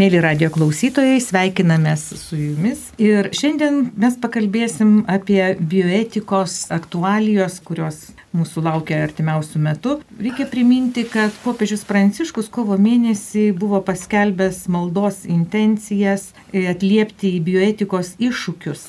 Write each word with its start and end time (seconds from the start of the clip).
Mėly 0.00 0.22
radio 0.24 0.46
klausytojai, 0.48 1.18
sveikinamės 1.20 2.06
su 2.16 2.38
jumis 2.38 2.86
ir 2.96 3.26
šiandien 3.36 3.90
mes 4.00 4.14
pakalbėsim 4.22 5.02
apie 5.04 5.42
bioetikos 5.60 6.54
aktualijos, 6.72 7.58
kurios 7.60 7.98
mūsų 8.32 8.64
laukia 8.64 9.02
artimiausių 9.04 9.60
metų. 9.66 9.98
Reikia 10.16 10.48
priminti, 10.48 11.04
kad 11.12 11.36
popiežius 11.44 11.84
Pranciškus 11.84 12.48
kovo 12.48 12.80
mėnesį 12.80 13.50
buvo 13.52 13.82
paskelbęs 13.84 14.64
maldos 14.72 15.26
intencijas 15.28 16.30
atliepti 16.56 17.34
į 17.36 17.44
bioetikos 17.50 18.14
iššūkius. 18.16 18.88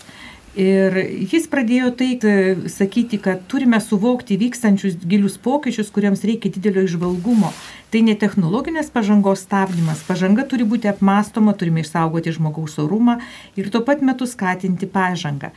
Ir 0.53 0.93
jis 1.31 1.47
pradėjo 1.49 1.87
tai 1.97 2.11
sakyti, 2.69 3.17
kad 3.17 3.41
turime 3.49 3.79
suvokti 3.81 4.37
vykstančius 4.37 4.99
gilius 5.01 5.39
pokyčius, 5.41 5.89
kuriems 5.89 6.21
reikia 6.29 6.51
didelio 6.53 6.83
išvalgumo. 6.85 7.49
Tai 7.89 8.01
ne 8.05 8.13
technologinės 8.17 8.91
pažangos 8.93 9.41
stabdymas. 9.47 10.03
Pažanga 10.05 10.45
turi 10.49 10.65
būti 10.69 10.91
apmastoma, 10.91 11.55
turime 11.57 11.81
išsaugoti 11.81 12.35
žmogaus 12.37 12.77
orumą 12.81 13.17
ir 13.57 13.71
tuo 13.73 13.81
pat 13.85 14.05
metu 14.05 14.29
skatinti 14.29 14.89
pažangą. 14.89 15.49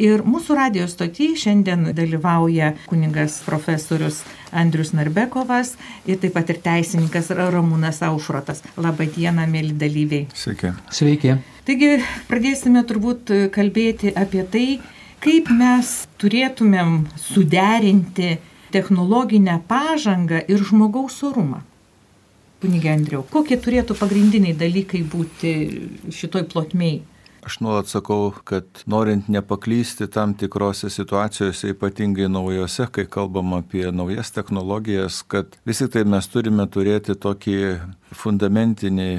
Ir 0.00 0.24
mūsų 0.26 0.56
radijos 0.58 0.96
stotį 0.96 1.28
šiandien 1.38 1.86
dalyvauja 1.94 2.72
kuningas 2.88 3.36
profesorius 3.46 4.24
Andrius 4.50 4.90
Narbekovas 4.96 5.76
ir 6.06 6.18
taip 6.22 6.34
pat 6.34 6.50
ir 6.50 6.58
teisininkas 6.64 7.30
Ramūnas 7.30 8.02
Aušrotas. 8.02 8.64
Labą 8.74 9.06
dieną, 9.14 9.46
mėly 9.50 9.76
dalyviai. 9.78 10.26
Sveiki. 10.34 10.72
Sveiki. 10.90 11.36
Taigi 11.64 11.92
pradėsime 12.26 12.82
turbūt 12.88 13.30
kalbėti 13.54 14.10
apie 14.18 14.42
tai, 14.50 14.66
kaip 15.22 15.52
mes 15.54 15.94
turėtumėm 16.18 17.04
suderinti 17.14 18.34
technologinę 18.74 19.60
pažangą 19.70 20.42
ir 20.50 20.66
žmogaus 20.66 21.22
orumą. 21.22 21.62
Kunigė 22.64 22.96
Andriau, 22.96 23.22
kokie 23.30 23.60
turėtų 23.60 23.94
pagrindiniai 23.98 24.56
dalykai 24.58 25.04
būti 25.06 25.50
šitoj 26.10 26.48
plotmėj? 26.50 27.02
Aš 27.44 27.58
nuolat 27.60 27.90
sakau, 27.92 28.32
kad 28.48 28.64
norint 28.88 29.28
nepaklysti 29.28 30.06
tam 30.08 30.32
tikrose 30.34 30.88
situacijose, 30.90 31.74
ypatingai 31.74 32.30
naujose, 32.32 32.86
kai 32.88 33.04
kalbam 33.04 33.52
apie 33.58 33.84
naujas 33.92 34.32
technologijas, 34.32 35.20
kad 35.28 35.58
visi 35.68 35.90
tai 35.92 36.06
mes 36.08 36.28
turime 36.32 36.64
turėti 36.64 37.18
tokį 37.20 37.58
fundamentinį 38.16 39.10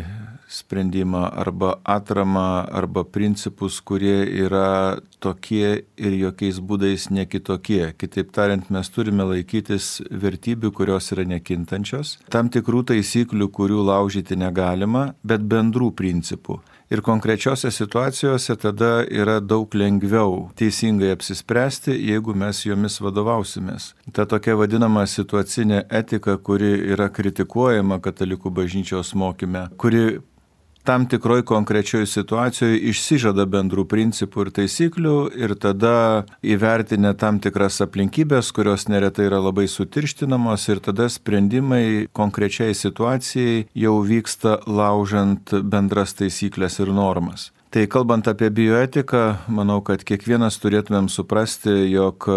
sprendimą 0.49 1.21
arba 1.31 1.75
atramą 1.83 2.65
arba 2.71 3.03
principus, 3.03 3.79
kurie 3.81 4.25
yra 4.45 4.97
tokie 5.19 5.85
ir 5.97 6.17
jokiais 6.19 6.59
būdais 6.61 7.09
nekitokie. 7.13 7.93
Kitaip 7.97 8.31
tariant, 8.33 8.69
mes 8.73 8.89
turime 8.93 9.25
laikytis 9.35 9.99
vertybių, 10.09 10.71
kurios 10.73 11.11
yra 11.13 11.25
nekintančios, 11.29 12.17
tam 12.33 12.49
tikrų 12.53 12.85
taisyklių, 12.93 13.49
kurių 13.53 13.85
laužyti 13.89 14.37
negalima, 14.39 15.11
bet 15.23 15.45
bendrų 15.45 15.91
principų. 15.97 16.61
Ir 16.93 17.01
konkrečiose 17.01 17.71
situacijose 17.71 18.55
tada 18.61 18.91
yra 19.09 19.39
daug 19.41 19.73
lengviau 19.73 20.51
teisingai 20.59 21.15
apsispręsti, 21.15 21.95
jeigu 22.11 22.35
mes 22.37 22.59
jomis 22.65 22.99
vadovausimės. 23.01 23.95
Ta 24.13 24.27
tokia 24.29 24.53
vadinama 24.59 25.07
situacinė 25.09 25.87
etika, 25.89 26.37
kuri 26.37 26.75
yra 26.93 27.09
kritikuojama 27.09 27.97
katalikų 28.05 28.53
bažnyčios 28.53 29.15
mokyme, 29.17 29.65
kuri 29.81 30.19
tam 30.85 31.07
tikroj 31.09 31.43
konkrečioj 31.49 32.05
situacijoje 32.07 32.77
išsižada 32.91 33.47
bendrų 33.49 33.87
principų 33.89 34.45
ir 34.45 34.51
taisyklių 34.59 35.15
ir 35.33 35.55
tada 35.57 35.95
įvertinę 36.45 37.15
tam 37.17 37.39
tikras 37.43 37.81
aplinkybės, 37.85 38.51
kurios 38.55 38.87
neretai 38.91 39.25
yra 39.29 39.41
labai 39.41 39.65
sutirštinamos 39.71 40.67
ir 40.69 40.83
tada 40.85 41.09
sprendimai 41.09 42.05
konkrečiai 42.13 42.77
situacijai 42.77 43.65
jau 43.73 43.97
vyksta 44.05 44.59
laužant 44.69 45.57
bendras 45.65 46.13
taisyklės 46.21 46.79
ir 46.83 46.93
normas. 46.93 47.49
Tai 47.73 47.87
kalbant 47.91 48.29
apie 48.31 48.47
bioetiką, 48.55 49.25
manau, 49.51 49.81
kad 49.83 50.05
kiekvienas 50.07 50.61
turėtumėm 50.63 51.09
suprasti, 51.11 51.73
jog 51.91 52.29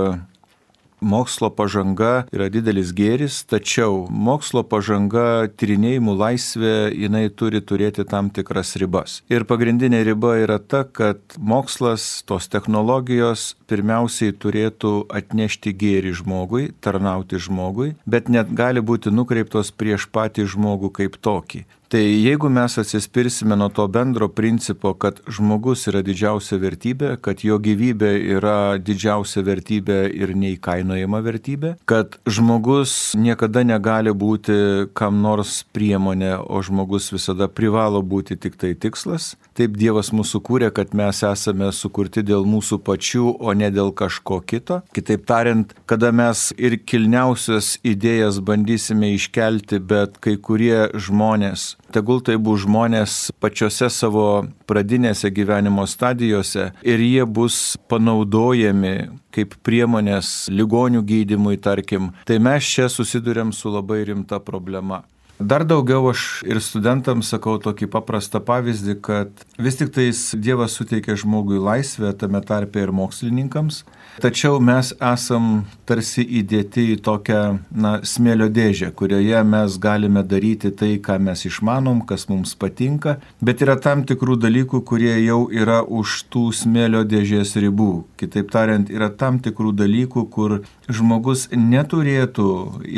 mokslo 1.01 1.51
pažanga 1.55 2.27
yra 2.35 2.49
didelis 2.53 2.93
gėris, 2.97 3.41
tačiau 3.49 4.07
mokslo 4.11 4.65
pažanga, 4.67 5.49
tyrinėjimų 5.59 6.15
laisvė, 6.19 6.75
jinai 6.93 7.29
turi 7.31 7.63
turėti 7.63 8.07
tam 8.09 8.31
tikras 8.35 8.75
ribas. 8.81 9.21
Ir 9.33 9.47
pagrindinė 9.49 10.03
riba 10.09 10.37
yra 10.43 10.59
ta, 10.59 10.85
kad 10.85 11.21
mokslas, 11.39 12.23
tos 12.29 12.51
technologijos 12.53 13.55
pirmiausiai 13.69 14.35
turėtų 14.35 15.09
atnešti 15.13 15.75
gėrį 15.77 16.15
žmogui, 16.23 16.69
tarnauti 16.85 17.41
žmogui, 17.43 17.95
bet 18.07 18.31
net 18.33 18.53
gali 18.57 18.83
būti 18.85 19.13
nukreiptos 19.15 19.73
prieš 19.73 20.09
patį 20.13 20.49
žmogų 20.55 20.93
kaip 21.01 21.21
tokį. 21.21 21.65
Tai 21.89 22.03
jeigu 22.05 22.51
mes 22.53 22.75
atsispirsime 22.79 23.57
nuo 23.57 23.71
to 23.73 23.87
bendro 23.89 24.27
principo, 24.29 24.91
kad 24.93 25.23
žmogus 25.25 25.87
yra 25.89 26.03
didžiausia 26.05 26.59
vertybė, 26.61 27.15
kad 27.25 27.41
jo 27.41 27.57
gyvybė 27.65 28.11
yra 28.35 28.59
didžiausia 28.77 29.41
vertybė 29.47 29.97
ir 30.13 30.35
neįkainojama 30.37 31.23
vertybė, 31.25 31.71
kad 31.89 32.19
žmogus 32.29 33.15
niekada 33.17 33.63
negali 33.65 34.13
būti 34.13 34.59
kam 34.93 35.23
nors 35.25 35.63
priemonė, 35.73 36.35
o 36.45 36.61
žmogus 36.61 37.09
visada 37.15 37.49
privalo 37.49 38.05
būti 38.05 38.37
tik 38.37 38.61
tai 38.61 38.75
tikslas, 38.77 39.31
taip 39.57 39.81
Dievas 39.81 40.13
mūsų 40.13 40.43
kūrė, 40.45 40.71
kad 40.77 40.93
mes 40.93 41.23
esame 41.25 41.73
sukurti 41.73 42.21
dėl 42.21 42.45
mūsų 42.45 42.83
pačių, 42.85 43.33
o 43.41 43.57
ne 43.57 43.73
dėl 43.73 43.95
kažko 43.97 44.43
kito. 44.45 44.83
Kitaip 44.93 45.25
tariant, 45.25 45.73
kada 45.89 46.13
mes 46.13 46.51
ir 46.61 46.77
kilniausias 46.85 47.79
idėjas 47.81 48.45
bandysime 48.45 49.15
iškelti, 49.17 49.81
bet 49.81 50.21
kai 50.21 50.37
kurie 50.37 50.91
žmonės 50.93 51.78
tegul 51.95 52.23
tai 52.25 52.37
bus 52.41 52.63
žmonės 52.65 53.19
pačiose 53.41 53.91
savo 53.93 54.47
pradinėse 54.69 55.31
gyvenimo 55.35 55.87
stadijose 55.89 56.71
ir 56.87 57.05
jie 57.05 57.25
bus 57.25 57.77
panaudojami 57.91 58.97
kaip 59.35 59.55
priemonės 59.67 60.49
ligonių 60.51 61.05
gydimui, 61.07 61.59
tarkim, 61.63 62.13
tai 62.27 62.41
mes 62.43 62.67
čia 62.67 62.89
susidurėm 62.93 63.53
su 63.55 63.71
labai 63.73 64.03
rimta 64.09 64.41
problema. 64.43 65.05
Dar 65.39 65.63
daugiau 65.63 66.09
aš 66.11 66.43
ir 66.51 66.59
studentams 66.59 67.29
sakau 67.31 67.61
tokį 67.63 67.87
paprastą 67.93 68.41
pavyzdį, 68.43 68.95
kad 69.07 69.45
vis 69.63 69.79
tik 69.79 69.93
tais 69.95 70.23
Dievas 70.35 70.75
suteikia 70.75 71.15
žmogui 71.15 71.61
laisvę, 71.63 72.11
tame 72.19 72.41
tarpe 72.43 72.83
ir 72.83 72.91
mokslininkams, 72.91 73.85
tačiau 74.23 74.59
mes 74.63 74.91
esam 75.01 75.65
tarsi 75.89 76.23
įdėti 76.41 76.85
į 76.95 76.97
tokią, 77.07 77.41
na, 77.85 77.93
smėlio 78.07 78.49
dėžę, 78.53 78.91
kurioje 78.99 79.43
mes 79.47 79.77
galime 79.83 80.23
daryti 80.27 80.71
tai, 80.71 80.97
ką 81.03 81.19
mes 81.23 81.45
išmanom, 81.49 82.03
kas 82.09 82.29
mums 82.31 82.55
patinka, 82.59 83.19
bet 83.45 83.63
yra 83.65 83.79
tam 83.81 84.05
tikrų 84.09 84.39
dalykų, 84.45 84.83
kurie 84.89 85.15
jau 85.25 85.41
yra 85.51 85.81
už 85.83 86.17
tų 86.33 86.45
smėlio 86.61 87.05
dėžės 87.09 87.55
ribų. 87.63 87.91
Kitaip 88.21 88.51
tariant, 88.55 88.91
yra 88.93 89.11
tam 89.11 89.41
tikrų 89.45 89.75
dalykų, 89.79 90.27
kur 90.35 90.59
žmogus 90.89 91.49
neturėtų 91.55 92.51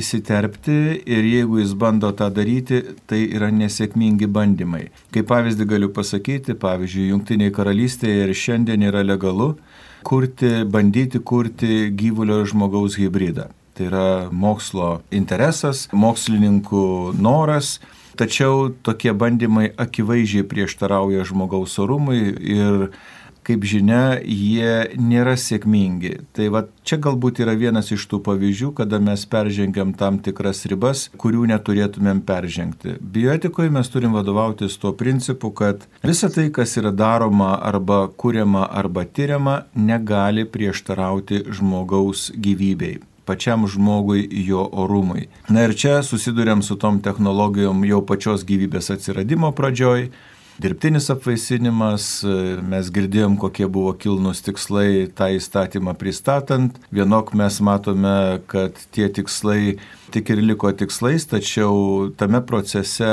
įsiterpti 0.03 0.79
ir 1.05 1.31
jeigu 1.35 1.61
jis 1.63 1.77
bando 1.79 2.13
tą 2.17 2.31
daryti, 2.35 2.83
tai 3.11 3.25
yra 3.29 3.53
nesėkmingi 3.55 4.31
bandymai. 4.31 4.89
Kaip 5.15 5.31
pavyzdį 5.31 5.69
galiu 5.75 5.93
pasakyti, 5.95 6.59
pavyzdžiui, 6.59 7.11
Junktiniai 7.11 7.55
karalystėje 7.55 8.27
ir 8.27 8.37
šiandien 8.37 8.91
yra 8.91 9.05
legalu 9.07 9.55
kurti, 10.05 10.65
bandyti 10.65 11.21
kurti 11.21 11.91
gyvulio 11.97 12.43
ir 12.43 12.51
žmogaus 12.51 12.99
hybridą. 13.01 13.49
Tai 13.75 13.87
yra 13.87 14.07
mokslo 14.33 15.01
interesas, 15.15 15.87
mokslininkų 15.93 16.85
noras, 17.23 17.79
tačiau 18.21 18.69
tokie 18.85 19.15
bandymai 19.17 19.71
akivaizdžiai 19.81 20.45
prieštarauja 20.51 21.25
žmogaus 21.29 21.79
orumui 21.81 22.21
ir 22.29 22.91
kaip 23.51 23.67
žinia, 23.67 24.21
jie 24.23 24.95
nėra 25.01 25.35
sėkmingi. 25.39 26.15
Tai 26.37 26.47
va 26.55 26.63
čia 26.87 27.01
galbūt 27.03 27.43
yra 27.43 27.57
vienas 27.59 27.91
iš 27.95 28.07
tų 28.11 28.23
pavyzdžių, 28.29 28.71
kada 28.79 29.01
mes 29.03 29.27
peržengiam 29.31 29.93
tam 29.99 30.21
tikras 30.23 30.63
ribas, 30.71 31.09
kurių 31.21 31.49
neturėtumėm 31.51 32.23
peržengti. 32.27 32.97
Bioetikoje 33.01 33.73
mes 33.75 33.91
turim 33.91 34.15
vadovautis 34.19 34.79
tuo 34.81 34.95
principu, 34.95 35.51
kad 35.51 35.87
visa 36.07 36.31
tai, 36.31 36.49
kas 36.55 36.77
yra 36.79 36.95
daroma 36.95 37.57
arba 37.59 38.07
kuriama 38.09 38.69
arba 38.71 39.07
tyriama, 39.07 39.65
negali 39.75 40.47
prieštarauti 40.47 41.47
žmogaus 41.51 42.31
gyvybei 42.39 43.01
pačiam 43.31 43.67
žmogui, 43.71 44.25
jo 44.49 44.65
orumui. 44.73 45.29
Na 45.55 45.69
ir 45.69 45.77
čia 45.79 46.01
susidurėm 46.03 46.65
su 46.67 46.75
tom 46.81 46.99
technologijom 47.05 47.85
jau 47.87 48.01
pačios 48.03 48.43
gyvybės 48.49 48.91
atsiradimo 48.97 49.53
pradžioj, 49.55 50.09
dirbtinis 50.61 51.09
apvaisinimas, 51.13 52.07
mes 52.69 52.91
girdėjom, 52.93 53.39
kokie 53.41 53.67
buvo 53.71 53.95
kilnus 53.97 54.43
tikslai 54.45 55.07
tą 55.17 55.31
įstatymą 55.39 55.95
pristatant. 56.01 56.77
Vienok 56.93 57.33
mes 57.39 57.61
matome, 57.65 58.41
kad 58.51 58.77
tie 58.95 59.09
tikslai 59.09 59.79
tik 60.13 60.33
ir 60.35 60.43
liko 60.45 60.73
tikslais, 60.77 61.25
tačiau 61.31 62.11
tame 62.21 62.43
procese 62.45 63.09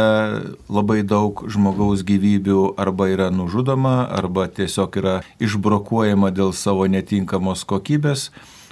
labai 0.67 0.99
daug 1.07 1.45
žmogaus 1.47 2.03
gyvybių 2.07 2.73
arba 2.81 3.09
yra 3.13 3.31
nužudoma, 3.31 4.01
arba 4.19 4.49
tiesiog 4.51 4.99
yra 4.99 5.17
išbrokuojama 5.39 6.33
dėl 6.35 6.53
savo 6.57 6.89
netinkamos 6.91 7.63
kokybės 7.69 8.29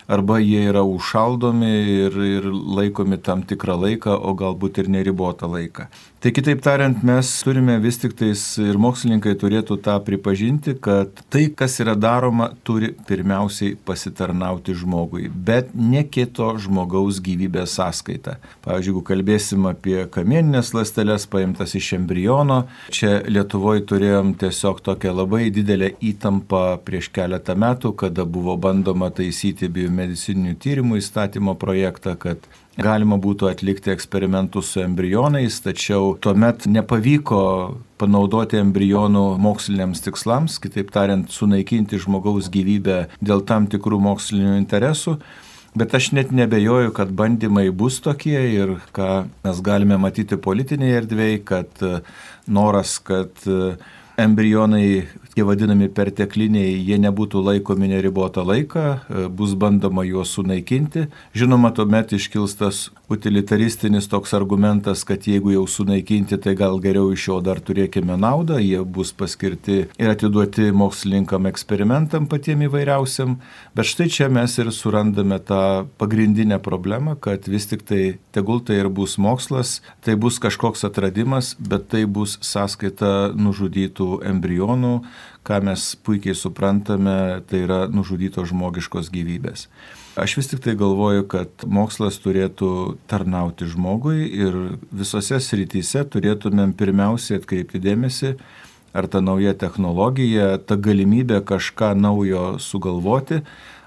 arba 0.08 0.38
jie 0.40 0.68
yra 0.70 0.84
užšaldomi 0.86 1.72
ir, 2.06 2.18
ir 2.38 2.50
laikomi 2.52 3.18
tam 3.18 3.42
tikrą 3.48 3.78
laiką, 3.82 4.14
o 4.14 4.36
galbūt 4.38 4.84
ir 4.84 4.92
neribotą 4.94 5.50
laiką. 5.50 5.88
Tai 6.24 6.32
kitaip 6.34 6.62
tariant, 6.64 7.04
mes 7.06 7.30
turime 7.46 7.76
vis 7.84 8.00
tik 8.02 8.16
tais 8.18 8.42
ir 8.64 8.80
mokslininkai 8.82 9.36
turėtų 9.38 9.76
tą 9.86 9.98
pripažinti, 10.08 10.74
kad 10.82 11.12
tai, 11.30 11.44
kas 11.54 11.76
yra 11.84 11.94
daroma, 12.00 12.48
turi 12.66 12.94
pirmiausiai 13.06 13.76
pasitarnauti 13.86 14.74
žmogui, 14.80 15.28
bet 15.30 15.70
ne 15.76 16.02
kito 16.08 16.48
žmogaus 16.64 17.20
gyvybės 17.22 17.76
sąskaita. 17.78 18.40
Pavyzdžiui, 18.66 18.94
jeigu 18.96 19.04
kalbėsim 19.06 19.70
apie 19.70 20.00
kamieninės 20.16 20.74
lastelės 20.74 21.28
paimtas 21.30 21.76
iš 21.78 21.92
embriono, 22.00 22.64
čia 22.90 23.20
Lietuvoje 23.30 23.86
turėjom 23.92 24.34
tiesiog 24.42 24.82
tokią 24.88 25.14
labai 25.20 25.52
didelę 25.54 25.94
įtampą 26.00 26.66
prieš 26.88 27.12
keletą 27.14 27.54
metų, 27.60 27.94
kada 28.02 28.26
buvo 28.26 28.58
bandoma 28.58 29.12
taisyti 29.14 29.70
biomedicininių 29.70 30.58
tyrimų 30.64 31.04
įstatymo 31.04 31.60
projektą, 31.60 32.18
kad 32.18 32.50
galima 32.82 33.18
būtų 33.22 33.50
atlikti 33.52 33.94
eksperimentus 33.94 34.74
su 34.74 34.84
embrionais, 34.84 35.62
tačiau 35.64 36.16
tuomet 36.22 36.68
nepavyko 36.68 37.42
panaudoti 38.02 38.60
embrionų 38.60 39.26
moksliniams 39.42 40.04
tikslams, 40.04 40.60
kitaip 40.64 40.92
tariant, 40.96 41.32
sunaikinti 41.32 42.00
žmogaus 42.02 42.52
gyvybę 42.52 43.06
dėl 43.24 43.46
tam 43.48 43.70
tikrų 43.72 44.02
mokslinių 44.10 44.58
interesų. 44.60 45.18
Bet 45.76 45.92
aš 45.98 46.14
net 46.16 46.30
nebejoju, 46.32 46.94
kad 46.96 47.10
bandymai 47.12 47.68
bus 47.76 47.98
tokie 48.04 48.38
ir 48.56 48.78
ką 48.96 49.26
mes 49.44 49.58
galime 49.64 49.98
matyti 50.00 50.38
politinėje 50.40 51.02
erdvėje, 51.02 51.42
kad 51.44 51.84
noras, 52.48 52.96
kad 53.04 53.44
embrionai 54.18 55.08
tie 55.36 55.44
vadinami 55.44 55.90
pertekliniai, 55.92 56.78
jie 56.88 56.98
nebūtų 57.04 57.42
laikomi 57.44 57.90
neribotą 57.92 58.46
laiką, 58.48 58.84
e, 58.86 59.26
bus 59.28 59.56
bandoma 59.60 60.06
juos 60.08 60.32
sunaikinti. 60.38 61.10
Žinoma, 61.36 61.74
tuomet 61.76 62.16
iškils 62.16 62.56
tas 62.56 62.86
utilitaristinis 63.10 64.08
toks 64.10 64.34
argumentas, 64.34 65.04
kad 65.04 65.28
jeigu 65.28 65.52
jau 65.54 65.66
sunaikinti, 65.70 66.38
tai 66.42 66.56
gal 66.58 66.80
geriau 66.82 67.12
iš 67.14 67.28
jo 67.30 67.40
dar 67.46 67.62
turėkime 67.62 68.18
naudą, 68.20 68.58
jie 68.62 68.82
bus 68.84 69.12
paskirti 69.14 69.78
ir 70.02 70.12
atiduoti 70.12 70.72
mokslininkam 70.76 71.46
eksperimentam 71.50 72.28
patiem 72.32 72.66
įvairiausiam. 72.68 73.38
Bet 73.78 73.90
štai 73.92 74.10
čia 74.12 74.30
mes 74.34 74.58
ir 74.62 74.72
surandame 74.74 75.40
tą 75.40 75.86
pagrindinę 76.02 76.60
problemą, 76.64 77.18
kad 77.20 77.50
vis 77.52 77.70
tik 77.70 77.86
tai 77.86 78.18
tegul 78.36 78.64
tai 78.66 78.80
ir 78.82 78.90
bus 78.90 79.18
mokslas, 79.22 79.80
tai 80.06 80.18
bus 80.20 80.40
kažkoks 80.42 80.88
atradimas, 80.88 81.54
bet 81.60 81.90
tai 81.94 82.06
bus 82.06 82.40
sąskaita 82.42 83.36
nužudytų 83.38 84.26
embrionų, 84.32 84.96
ką 85.46 85.62
mes 85.68 85.92
puikiai 86.02 86.34
suprantame, 86.38 87.44
tai 87.46 87.66
yra 87.68 87.86
nužudytos 87.92 88.50
žmogiškos 88.50 89.14
gyvybės. 89.14 89.70
Aš 90.16 90.38
vis 90.38 90.48
tik 90.48 90.62
tai 90.64 90.78
galvoju, 90.80 91.26
kad 91.28 91.66
mokslas 91.68 92.16
turėtų 92.24 92.70
tarnauti 93.12 93.68
žmogui 93.68 94.30
ir 94.32 94.54
visose 94.96 95.42
srityse 95.44 96.06
turėtumėm 96.08 96.72
pirmiausiai 96.80 97.42
atkreipti 97.42 97.82
dėmesį, 97.84 98.32
ar 98.96 99.10
ta 99.12 99.20
nauja 99.20 99.52
technologija, 99.60 100.54
ta 100.64 100.80
galimybė 100.80 101.42
kažką 101.44 101.92
naujo 102.00 102.46
sugalvoti, 102.64 103.42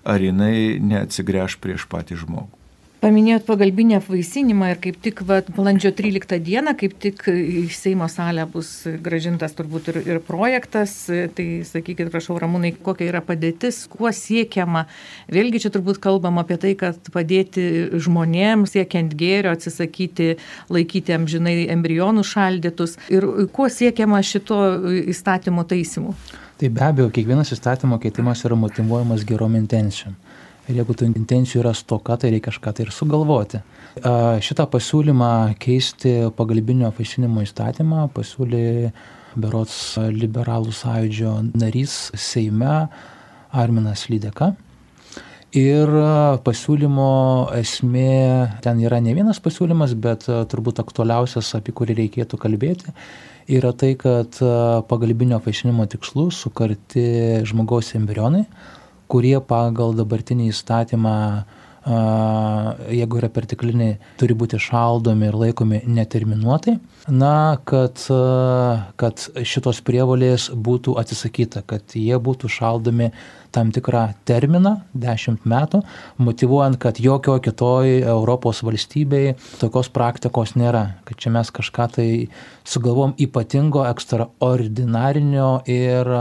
ar 0.04 0.20
jinai 0.20 0.76
neatsigręž 0.84 1.56
prieš 1.64 1.88
patį 1.88 2.20
žmogų. 2.26 2.57
Paminėjot 2.98 3.44
pagalbinį 3.46 3.94
apvaisinimą 4.00 4.72
ir 4.72 4.78
kaip 4.82 4.96
tik 5.04 5.20
va, 5.26 5.36
balandžio 5.54 5.92
13 5.94 6.40
dieną, 6.42 6.72
kaip 6.80 6.96
tik 6.98 7.20
į 7.30 7.60
Seimo 7.70 8.08
salę 8.10 8.42
bus 8.50 8.72
gražintas 9.04 9.54
turbūt 9.54 9.92
ir, 9.92 9.98
ir 10.02 10.18
projektas. 10.26 10.96
Tai 11.06 11.46
sakykit, 11.68 12.10
prašau, 12.10 12.40
Ramūnai, 12.42 12.72
kokia 12.82 13.06
yra 13.12 13.20
padėtis, 13.22 13.84
kuo 13.92 14.10
siekiama. 14.10 14.88
Vėlgi 15.30 15.62
čia 15.62 15.70
turbūt 15.76 16.00
kalbam 16.02 16.42
apie 16.42 16.58
tai, 16.58 16.74
kad 16.80 17.12
padėti 17.14 17.68
žmonėms 18.02 18.74
siekiant 18.74 19.14
gėrio, 19.14 19.54
atsisakyti 19.54 20.32
laikyti 20.66 21.14
amžinai 21.14 21.68
embrionų 21.76 22.26
šaldytus 22.26 22.98
ir 23.14 23.28
kuo 23.54 23.70
siekiama 23.70 24.24
šito 24.26 24.58
įstatymo 25.14 25.62
taisimu. 25.70 26.16
Tai 26.58 26.74
be 26.74 26.82
abejo, 26.82 27.12
kiekvienas 27.14 27.54
įstatymo 27.54 28.00
keitimas 28.02 28.42
yra 28.42 28.58
motivuojamas 28.58 29.22
gerom 29.22 29.54
intencijom. 29.54 30.18
Ir 30.68 30.82
jeigu 30.82 30.92
tų 30.92 31.06
intencijų 31.08 31.62
yra 31.62 31.70
stoka, 31.72 32.18
tai 32.20 32.28
reikia 32.34 32.50
kažką 32.50 32.74
tai 32.76 32.84
ir 32.84 32.90
sugalvoti. 32.92 33.62
Šitą 34.44 34.66
pasiūlymą 34.68 35.30
keisti 35.62 36.12
pagalbinio 36.36 36.90
apvaisinimo 36.90 37.40
įstatymą 37.46 38.10
pasiūlė 38.12 38.90
Berots 39.38 39.96
liberalų 40.12 40.74
sąjūdžio 40.76 41.32
narys 41.56 41.94
Seime 42.20 42.88
Arminas 43.48 44.04
Lydeka. 44.12 44.52
Ir 45.56 45.88
pasiūlymo 46.44 47.12
esmė, 47.56 48.60
ten 48.60 48.82
yra 48.84 48.98
ne 49.00 49.14
vienas 49.16 49.40
pasiūlymas, 49.40 49.94
bet 49.96 50.26
turbūt 50.28 50.82
aktualiausias, 50.82 51.54
apie 51.56 51.72
kurį 51.72 51.96
reikėtų 52.02 52.36
kalbėti, 52.42 52.92
yra 53.56 53.72
tai, 53.72 53.94
kad 53.96 54.36
pagalbinio 54.90 55.38
apvaisinimo 55.40 55.88
tikslų 55.88 56.28
sukarti 56.36 57.06
žmogaus 57.48 57.94
embrionai 57.96 58.44
kurie 59.08 59.38
pagal 59.40 59.96
dabartinį 59.98 60.50
įstatymą, 60.52 61.16
jeigu 61.88 63.18
yra 63.20 63.30
pertekliniai, 63.32 63.96
turi 64.20 64.36
būti 64.36 64.60
šaldomi 64.60 65.28
ir 65.28 65.36
laikomi 65.38 65.80
neterminuotai, 65.88 66.76
na, 67.08 67.58
kad, 67.68 68.02
kad 69.00 69.26
šitos 69.48 69.80
prievolės 69.86 70.48
būtų 70.52 70.98
atsisakyta, 71.00 71.62
kad 71.68 71.96
jie 71.96 72.18
būtų 72.20 72.50
šaldomi 72.52 73.10
tam 73.54 73.70
tikrą 73.72 74.02
terminą, 74.28 74.74
10 74.92 75.46
metų, 75.48 75.80
motivuojant, 76.20 76.76
kad 76.82 77.00
jokio 77.00 77.38
kitoj 77.40 78.02
Europos 78.02 78.60
valstybei 78.66 79.38
tokios 79.62 79.88
praktikos 79.88 80.52
nėra, 80.60 81.00
kad 81.08 81.16
čia 81.22 81.32
mes 81.32 81.52
kažką 81.54 81.88
tai 81.96 82.08
sugalvom 82.68 83.16
ypatingo, 83.16 83.86
ekstraordinarinio 83.88 85.62
ir 85.64 86.12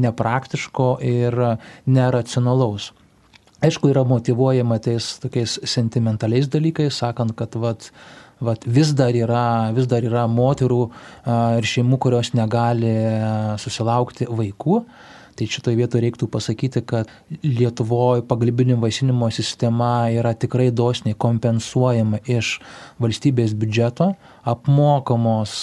nepraktiško 0.00 0.94
ir 1.04 1.36
neracionalaus. 1.84 2.94
Aišku, 3.60 3.90
yra 3.92 4.06
motivuojama 4.08 4.78
tais 4.80 5.18
tokiais 5.20 5.58
sentimentaliais 5.68 6.48
dalykais, 6.48 6.96
sakant, 7.02 7.34
kad 7.36 7.56
vat, 7.60 7.90
vat, 8.40 8.64
vis, 8.64 8.94
dar 8.96 9.12
yra, 9.12 9.68
vis 9.76 9.88
dar 9.90 10.04
yra 10.06 10.24
moterų 10.32 10.80
ir 11.60 11.68
šeimų, 11.68 11.98
kurios 12.00 12.32
negali 12.32 12.94
susilaukti 13.60 14.30
vaikų. 14.32 14.80
Tai 15.40 15.46
šitoje 15.48 15.78
vietoje 15.78 16.02
reiktų 16.04 16.26
pasakyti, 16.28 16.82
kad 16.84 17.08
Lietuvoje 17.40 18.20
pagalbinio 18.28 18.74
vaisinimo 18.82 19.30
sistema 19.32 20.10
yra 20.12 20.34
tikrai 20.36 20.66
dosniai 20.68 21.16
kompensuojama 21.16 22.20
iš 22.28 22.58
valstybės 23.00 23.54
biudžeto, 23.56 24.10
apmokamos 24.44 25.56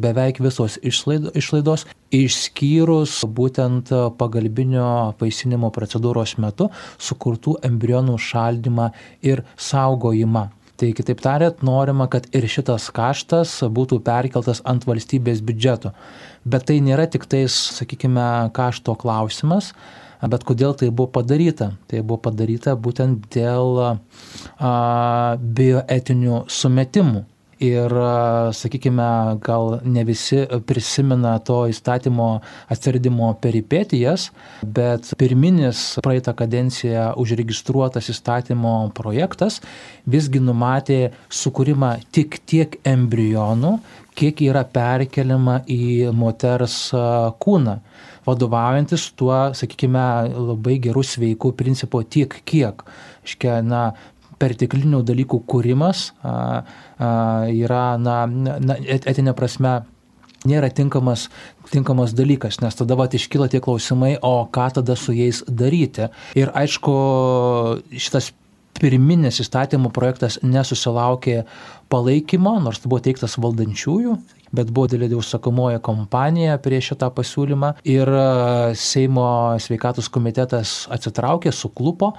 beveik 0.00 0.40
visos 0.40 0.78
išlaidos, 0.80 1.84
išskyrus 2.08 3.20
būtent 3.36 3.92
pagalbinio 4.16 4.88
vaisinimo 5.20 5.68
procedūros 5.76 6.38
metu 6.40 6.72
sukurtų 6.96 7.58
embrionų 7.68 8.16
šaldymą 8.16 8.94
ir 9.20 9.44
saugojimą. 9.60 10.48
Tai 10.76 10.90
kitaip 10.92 11.22
tariant, 11.24 11.62
norima, 11.64 12.04
kad 12.12 12.26
ir 12.36 12.44
šitas 12.52 12.90
kaštas 12.92 13.62
būtų 13.72 14.02
perkeltas 14.04 14.60
ant 14.68 14.84
valstybės 14.84 15.40
biudžeto. 15.40 15.94
Bet 16.44 16.66
tai 16.68 16.82
nėra 16.84 17.06
tik 17.08 17.24
tais, 17.32 17.54
sakykime, 17.78 18.50
kašto 18.56 18.92
klausimas, 19.00 19.70
bet 20.20 20.44
kodėl 20.44 20.76
tai 20.76 20.90
buvo 20.90 21.08
padaryta? 21.16 21.70
Tai 21.88 22.02
buvo 22.02 22.20
padaryta 22.28 22.76
būtent 22.76 23.24
dėl 23.32 23.80
a, 23.80 23.94
bioetinių 25.40 26.44
sumetimų. 26.52 27.24
Ir, 27.56 27.88
sakykime, 28.52 29.38
gal 29.40 29.78
ne 29.88 30.02
visi 30.04 30.42
prisimena 30.68 31.38
to 31.40 31.62
įstatymo 31.70 32.26
atsiradimo 32.68 33.30
peripetijas, 33.40 34.26
bet 34.60 35.08
pirminis 35.16 35.94
praeitą 36.04 36.34
kadenciją 36.36 37.14
užregistruotas 37.16 38.10
įstatymo 38.12 38.74
projektas 38.98 39.62
visgi 40.04 40.42
numatė 40.44 40.98
sukūrimą 41.32 41.94
tik 42.12 42.42
tiek 42.44 42.76
embrionų, 42.84 43.78
kiek 44.16 44.42
yra 44.50 44.66
perkeliama 44.68 45.62
į 45.64 46.12
moters 46.12 46.90
kūną 47.40 47.78
vadovaujantis 48.26 49.06
tuo, 49.16 49.38
sakykime, 49.56 50.04
labai 50.52 50.76
gerų 50.82 51.06
sveikų 51.08 51.54
principo 51.56 52.02
tiek 52.04 52.36
kiek. 52.44 52.84
Iškia, 53.24 53.62
na, 53.64 53.86
perteklinių 54.40 55.00
dalykų 55.06 55.40
kūrimas 55.48 56.10
yra, 56.98 57.84
na, 58.00 58.24
na, 58.26 58.78
etinė 58.80 59.34
prasme, 59.36 59.80
nėra 60.46 60.70
tinkamas, 60.70 61.28
tinkamas 61.72 62.14
dalykas, 62.16 62.60
nes 62.62 62.78
tada 62.78 62.96
vat 62.98 63.14
iškyla 63.16 63.50
tie 63.52 63.60
klausimai, 63.64 64.16
o 64.22 64.46
ką 64.52 64.70
tada 64.78 64.96
su 64.98 65.14
jais 65.16 65.42
daryti. 65.48 66.10
Ir 66.38 66.52
aišku, 66.54 66.96
šitas 67.96 68.32
pirminis 68.76 69.40
įstatymų 69.40 69.90
projektas 69.94 70.38
nesusilaukė 70.44 71.44
palaikymo, 71.92 72.56
nors 72.60 72.82
buvo 72.84 73.00
teiktas 73.04 73.38
valdančiųjų, 73.40 74.16
bet 74.56 74.72
buvo 74.74 74.90
didelė 74.92 75.16
užsakomoji 75.18 75.80
kompanija 75.84 76.58
prieš 76.62 76.92
šitą 76.92 77.08
pasiūlymą 77.16 77.72
ir 77.88 78.10
e, 78.10 78.26
Seimo 78.78 79.28
sveikatos 79.62 80.10
komitetas 80.12 80.84
atsitraukė, 80.92 81.52
suklupo 81.52 82.12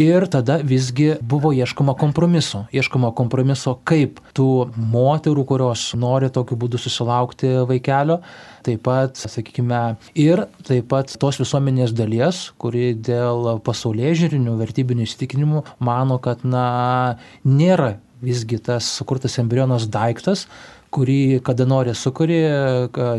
Ir 0.00 0.24
tada 0.32 0.56
visgi 0.64 1.10
buvo 1.20 1.50
ieškoma 1.52 1.92
kompromiso. 2.00 2.62
Ieškoma 2.72 3.10
kompromiso, 3.12 3.74
kaip 3.84 4.22
tų 4.32 4.72
moterų, 4.76 5.44
kurios 5.50 5.82
nori 6.00 6.30
tokiu 6.32 6.56
būdu 6.56 6.80
susilaukti 6.80 7.50
vaikelio, 7.68 8.22
taip 8.64 8.80
pat, 8.88 9.20
sakykime, 9.20 9.82
ir 10.16 10.46
taip 10.64 10.88
pat 10.88 11.12
tos 11.20 11.42
visuomenės 11.42 11.92
dalies, 11.92 12.46
kuri 12.56 12.94
dėl 12.96 13.58
pasaulyje 13.66 14.14
žiūrinių 14.22 14.56
vertybinių 14.62 15.04
įsitikinimų 15.04 15.66
mano, 15.84 16.16
kad, 16.24 16.40
na, 16.40 17.18
nėra 17.44 17.98
visgi 18.24 18.62
tas 18.64 18.88
sukurtas 18.96 19.36
embrionas 19.42 19.90
daiktas, 19.92 20.46
kurį 20.92 21.40
kada 21.46 21.66
nori 21.68 21.94
sukuri, 21.96 22.40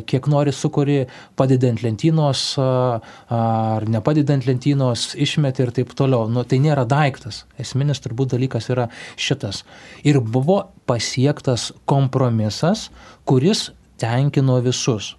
kiek 0.09 0.29
nori 0.31 0.53
sukuri, 0.55 0.99
padedant 1.39 1.81
lentynos 1.83 2.43
ar 2.59 3.87
nepadedant 3.89 4.45
lentynos, 4.47 5.09
išmeti 5.15 5.65
ir 5.65 5.73
taip 5.79 5.95
toliau. 5.97 6.29
Nu, 6.31 6.45
tai 6.47 6.61
nėra 6.63 6.85
daiktas. 6.89 7.43
Esminis 7.61 8.03
turbūt 8.03 8.35
dalykas 8.35 8.69
yra 8.73 8.89
šitas. 9.17 9.63
Ir 10.05 10.21
buvo 10.21 10.61
pasiektas 10.89 11.71
kompromisas, 11.89 12.89
kuris 13.29 13.71
tenkino 14.01 14.59
visus 14.63 15.13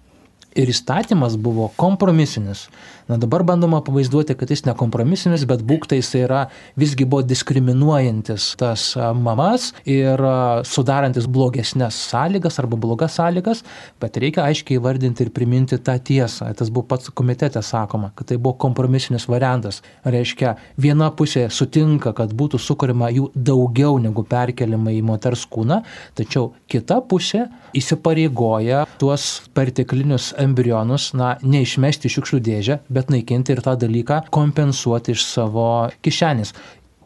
ir 0.55 0.71
įstatymas 0.71 1.35
buvo 1.41 1.69
kompromisinis. 1.79 2.65
Na 3.07 3.17
dabar 3.21 3.43
bandoma 3.45 3.83
pavaizduoti, 3.85 4.33
kad 4.33 4.49
jis 4.49 4.63
nekompromisinis, 4.65 5.43
bet 5.45 5.61
būktai 5.61 5.99
jis 5.99 6.07
yra 6.23 6.39
visgi 6.79 7.05
buvo 7.05 7.21
diskriminuojantis 7.21 8.47
tas 8.57 8.85
mamas 8.97 9.67
ir 9.85 10.21
sudarantis 10.65 11.27
blogesnės 11.29 11.99
sąlygas 12.09 12.57
arba 12.63 12.79
blogas 12.81 13.19
sąlygas, 13.19 13.61
bet 14.01 14.17
reikia 14.17 14.47
aiškiai 14.47 14.79
įvardinti 14.79 15.27
ir 15.27 15.29
priminti 15.35 15.77
tą 15.77 15.99
tiesą. 16.01 16.49
Tas 16.57 16.71
buvo 16.73 16.87
pats 16.95 17.13
komitete 17.13 17.61
sakoma, 17.61 18.09
kad 18.17 18.31
tai 18.31 18.39
buvo 18.39 18.55
kompromisinis 18.65 19.27
variantas. 19.29 19.83
Reiškia, 20.01 20.55
viena 20.81 21.11
pusė 21.13 21.45
sutinka, 21.53 22.15
kad 22.17 22.33
būtų 22.33 22.57
sukūrima 22.57 23.11
jų 23.13 23.29
daugiau 23.35 23.99
negu 24.01 24.25
perkeliama 24.25 24.95
į 24.97 25.03
moters 25.05 25.45
kūną, 25.45 25.83
tačiau 26.17 26.55
kita 26.71 27.03
pusė 27.05 27.45
įsipareigoja 27.77 28.85
tuos 28.97 29.43
perteklinius 29.53 30.31
embrionus, 30.41 31.11
na, 31.13 31.35
neišmesti 31.45 32.09
šiukšlių 32.11 32.41
dėžę, 32.49 32.81
bet 32.95 33.13
naikinti 33.13 33.55
ir 33.55 33.63
tą 33.65 33.75
dalyką 33.79 34.23
kompensuoti 34.35 35.15
iš 35.15 35.27
savo 35.35 35.69
kišenės. 36.05 36.55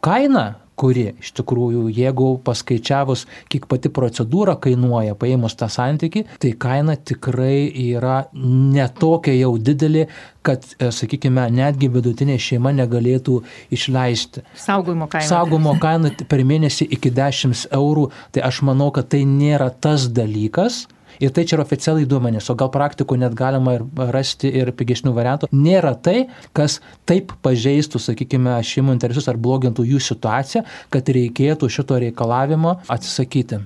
Kaina 0.00 0.46
kuri 0.80 1.10
iš 1.20 1.32
tikrųjų, 1.36 1.84
jeigu 1.92 2.30
paskaičiavus, 2.44 3.26
kiek 3.52 3.66
pati 3.70 3.90
procedūra 3.92 4.56
kainuoja, 4.62 5.16
paėmus 5.20 5.56
tą 5.60 5.68
santyki, 5.72 6.24
tai 6.40 6.54
kaina 6.60 6.96
tikrai 6.96 7.68
yra 7.68 8.22
netokia 8.34 9.34
jau 9.36 9.52
didelė, 9.60 10.06
kad, 10.46 10.64
e, 10.78 10.88
sakykime, 10.94 11.44
netgi 11.52 11.90
vidutinė 11.92 12.38
šeima 12.40 12.72
negalėtų 12.78 13.40
išleisti. 13.76 14.44
Saugojimo 14.56 15.10
kaina. 15.12 15.28
Saugojimo 15.28 15.76
kaina 15.82 16.14
per 16.30 16.44
mėnesį 16.48 16.88
iki 16.96 17.12
10 17.12 17.66
eurų, 17.76 18.08
tai 18.32 18.46
aš 18.48 18.62
manau, 18.68 18.88
kad 18.94 19.10
tai 19.12 19.26
nėra 19.28 19.68
tas 19.70 20.08
dalykas, 20.08 20.86
Ir 21.20 21.34
tai 21.36 21.44
čia 21.44 21.58
yra 21.58 21.64
oficialiai 21.66 22.08
duomenys, 22.08 22.48
o 22.48 22.56
gal 22.56 22.70
praktikų 22.72 23.18
net 23.20 23.34
galima 23.36 23.76
ir 23.76 23.82
rasti 24.14 24.48
ir 24.60 24.70
pigesnių 24.76 25.12
variantų. 25.16 25.50
Nėra 25.52 25.92
tai, 26.00 26.30
kas 26.56 26.78
taip 27.08 27.34
pažeistų, 27.44 28.00
sakykime, 28.00 28.54
šeimų 28.64 28.96
interesus 28.96 29.28
ar 29.28 29.36
blogintų 29.40 29.84
jų 29.90 30.00
situaciją, 30.10 30.64
kad 30.92 31.12
reikėtų 31.12 31.68
šito 31.72 32.00
reikalavimo 32.06 32.78
atsisakyti. 32.88 33.60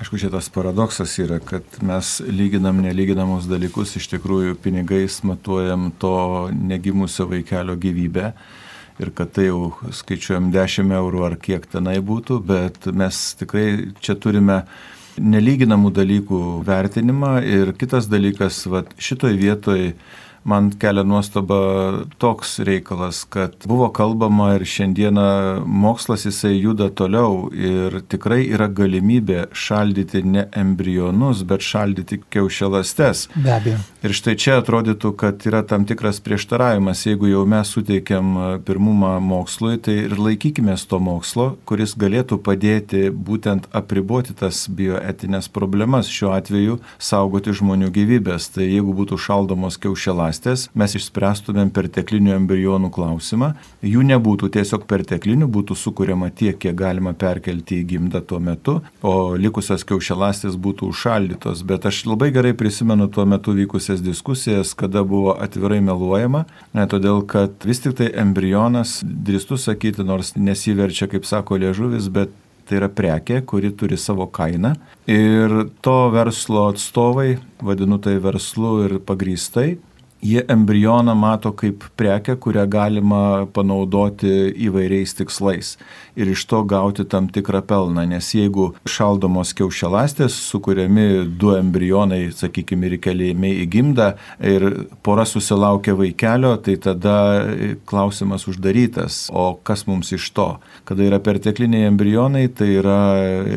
Aišku, 0.00 0.16
šitas 0.16 0.46
paradoksas 0.48 1.12
yra, 1.20 1.36
kad 1.44 1.76
mes 1.84 2.14
lyginam 2.24 2.78
nelyginamus 2.80 3.44
dalykus, 3.46 3.98
iš 4.00 4.06
tikrųjų 4.14 4.56
pinigais 4.64 5.18
matuojam 5.28 5.90
to 6.00 6.48
negimusio 6.56 7.26
vaikelio 7.28 7.76
gyvybę 7.76 8.30
ir 9.00 9.10
kad 9.16 9.34
tai 9.36 9.50
jau 9.50 9.74
skaičiuojam 9.96 10.48
10 10.54 10.94
eurų 10.96 11.26
ar 11.28 11.36
kiek 11.40 11.68
tenai 11.68 11.98
būtų, 12.04 12.38
bet 12.48 12.88
mes 12.96 13.20
tikrai 13.40 13.66
čia 14.00 14.16
turime 14.16 14.62
nelyginamų 15.20 15.92
dalykų 15.96 16.40
vertinimą 16.66 17.34
ir 17.44 17.74
kitas 17.78 18.08
dalykas, 18.10 18.62
va, 18.70 18.84
šitoj 18.98 19.36
vietoj 19.40 19.92
man 20.44 20.70
kelia 20.80 21.04
nuostaba 21.04 21.58
toks 22.18 22.58
reikalas, 22.64 23.24
kad 23.28 23.52
buvo 23.66 23.90
kalbama 23.92 24.54
ir 24.56 24.64
šiandieną 24.64 25.64
mokslas 25.66 26.24
jisai 26.26 26.56
juda 26.60 26.88
toliau 26.90 27.50
ir 27.52 28.00
tikrai 28.08 28.42
yra 28.48 28.68
galimybė 28.68 29.50
šaldyti 29.52 30.22
ne 30.24 30.46
embrionus, 30.56 31.44
bet 31.44 31.64
šaldyti 31.64 32.20
kiaušialastes. 32.32 33.28
Be 33.36 33.52
abejo. 33.54 33.82
Ir 34.00 34.16
štai 34.16 34.36
čia 34.40 34.56
atrodytų, 34.62 35.12
kad 35.20 35.44
yra 35.44 35.60
tam 35.66 35.84
tikras 35.88 36.22
prieštaravimas. 36.24 37.04
Jeigu 37.04 37.28
jau 37.28 37.44
mes 37.48 37.68
suteikiam 37.68 38.32
pirmumą 38.64 39.18
mokslui, 39.20 39.76
tai 39.76 39.98
ir 40.06 40.16
laikykime 40.16 40.76
to 40.88 40.98
mokslo, 41.02 41.46
kuris 41.68 41.92
galėtų 42.00 42.40
padėti 42.40 43.10
būtent 43.12 43.68
apriboti 43.76 44.32
tas 44.34 44.64
bioetinės 44.72 45.50
problemas, 45.52 46.08
šiuo 46.08 46.32
atveju 46.32 46.78
saugoti 46.98 47.52
žmonių 47.52 47.90
gyvybės. 47.92 48.48
Tai 48.54 48.64
jeigu 48.64 48.94
būtų 48.96 49.18
šaldomos 49.20 49.76
kiaušialastės, 49.82 50.29
ląstės, 50.30 50.68
mes 50.74 50.94
išspręstumėm 50.94 51.70
perteklinių 51.74 52.34
embrionų 52.36 52.90
klausimą. 52.94 53.54
Jų 53.82 54.04
nebūtų 54.06 54.50
tiesiog 54.54 54.86
perteklinių, 54.86 55.48
būtų 55.50 55.76
sukūriama 55.76 56.30
tiek, 56.30 56.58
kiek 56.58 56.74
galima 56.74 57.12
perkelti 57.12 57.80
į 57.80 57.86
gimdą 57.90 58.22
tuo 58.22 58.38
metu, 58.40 58.80
o 59.02 59.36
likusios 59.36 59.84
kiaušialastės 59.84 60.56
būtų 60.56 60.90
užšaldytos. 60.90 61.64
Bet 61.66 61.86
aš 61.86 62.04
labai 62.06 62.30
gerai 62.30 62.54
prisimenu 62.54 63.08
tuo 63.08 63.26
metu 63.26 63.52
vykusias 63.52 64.00
diskusijas, 64.00 64.74
kada 64.74 65.02
buvo 65.02 65.34
atvirai 65.38 65.80
meluojama, 65.80 66.46
ne, 66.74 66.86
todėl 66.86 67.24
kad 67.26 67.66
vis 67.66 67.82
tik 67.82 67.96
tai 67.98 68.12
embrionas, 68.14 69.00
drįstu 69.02 69.58
sakyti, 69.58 70.06
nors 70.06 70.36
nesiverčia, 70.36 71.10
kaip 71.10 71.26
sako 71.26 71.58
liežuvis, 71.60 72.08
bet 72.12 72.32
tai 72.70 72.78
yra 72.78 72.86
prekė, 72.86 73.40
kuri 73.42 73.72
turi 73.74 73.98
savo 73.98 74.28
kainą. 74.30 74.76
Ir 75.10 75.66
to 75.82 75.98
verslo 76.14 76.68
atstovai, 76.70 77.40
vadinu 77.66 77.98
tai 77.98 78.14
verslu 78.22 78.76
ir 78.86 79.00
pagrystai, 79.02 79.80
jie 80.22 80.44
embrioną 80.48 81.14
mato 81.14 81.52
kaip 81.52 81.84
prekę, 81.96 82.36
kurią 82.36 82.66
galima 82.70 83.46
panaudoti 83.54 84.52
įvairiais 84.68 85.16
tikslais 85.16 85.76
ir 86.20 86.30
iš 86.30 86.44
to 86.50 86.62
gauti 86.68 87.04
tam 87.08 87.28
tikrą 87.32 87.62
pelną, 87.66 88.04
nes 88.08 88.28
jeigu 88.34 88.70
šaldomos 88.88 89.52
kiaušialastės, 89.56 90.34
sukūriami 90.50 91.06
du 91.40 91.54
embrionai, 91.56 92.22
sakykime, 92.36 92.90
ir 92.90 92.98
keliami 93.02 93.52
į 93.62 93.66
gimdą 93.72 94.10
ir 94.52 94.66
pora 95.06 95.24
susilaukia 95.28 95.94
vaikelio, 95.98 96.56
tai 96.64 96.76
tada 96.82 97.16
klausimas 97.88 98.46
uždarytas, 98.50 99.22
o 99.30 99.54
kas 99.64 99.86
mums 99.88 100.12
iš 100.16 100.30
to? 100.36 100.48
Kada 100.88 101.06
yra 101.06 101.20
pertekliniai 101.22 101.88
embrionai, 101.88 102.46
tai 102.52 102.72
yra 102.80 102.98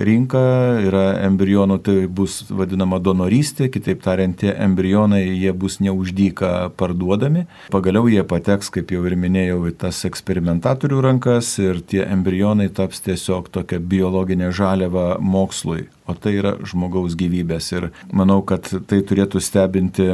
rinka, 0.06 0.46
yra 0.84 1.06
embrionų, 1.28 1.80
tai 1.84 1.98
bus 2.08 2.44
vadinama 2.54 3.02
donorystė, 3.04 3.70
kitaip 3.74 4.04
tariant, 4.06 4.38
tie 4.40 4.54
embrionai, 4.54 5.26
jie 5.34 5.52
bus 5.58 5.80
neuždyka 5.84 6.53
parduodami. 6.80 7.46
Pagaliau 7.74 8.10
jie 8.12 8.24
pateks, 8.28 8.72
kaip 8.74 8.94
jau 8.94 9.04
ir 9.08 9.18
minėjau, 9.20 9.62
į 9.70 9.76
tas 9.86 10.04
eksperimentatorių 10.10 11.02
rankas 11.06 11.56
ir 11.64 11.82
tie 11.82 12.04
embrionai 12.06 12.70
taps 12.74 13.04
tiesiog 13.06 13.50
tokia 13.54 13.80
biologinė 13.80 14.52
žaliava 14.56 15.18
mokslui. 15.20 15.88
O 16.08 16.16
tai 16.18 16.38
yra 16.42 16.58
žmogaus 16.68 17.18
gyvybės. 17.20 17.72
Ir 17.78 17.92
manau, 18.12 18.42
kad 18.46 18.68
tai 18.90 19.02
turėtų 19.08 19.42
stebinti 19.44 20.10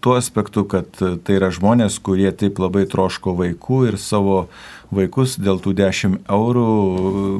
tuo 0.00 0.14
aspektu, 0.18 0.64
kad 0.68 0.90
tai 0.96 1.38
yra 1.38 1.50
žmonės, 1.54 1.98
kurie 2.02 2.30
taip 2.36 2.60
labai 2.62 2.84
troško 2.90 3.34
vaikų 3.38 3.80
ir 3.90 3.98
savo 4.00 4.44
vaikus 4.94 5.36
dėl 5.40 5.60
tų 5.62 5.74
10 5.80 6.20
eurų 6.32 6.68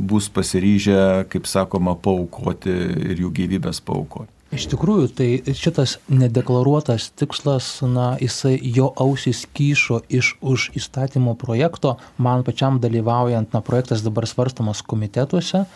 bus 0.05 0.29
pasiryžę, 0.33 1.29
kaip 1.33 1.47
sakoma, 1.49 1.95
paukoti 1.95 2.75
ir 3.13 3.23
jų 3.25 3.33
gyvybės 3.43 3.81
paukoti. 3.85 4.38
Iš 4.49 4.65
tikrųjų, 4.73 5.09
tai 5.13 5.27
šitas 5.53 5.99
nedeklaruotas 6.09 7.11
tikslas, 7.21 7.67
na, 7.85 8.15
jisai 8.17 8.55
jo 8.57 8.87
ausys 8.97 9.43
kyšo 9.53 10.01
iš 10.09 10.39
už 10.41 10.71
įstatymo 10.79 11.35
projekto. 11.37 11.99
Man 12.17 12.47
pačiam 12.47 12.79
dalyvaujant, 12.81 13.53
na, 13.53 13.61
projektas 13.61 14.01
dabar 14.07 14.25
svarstamas 14.25 14.81
komitetuose, 14.81 15.67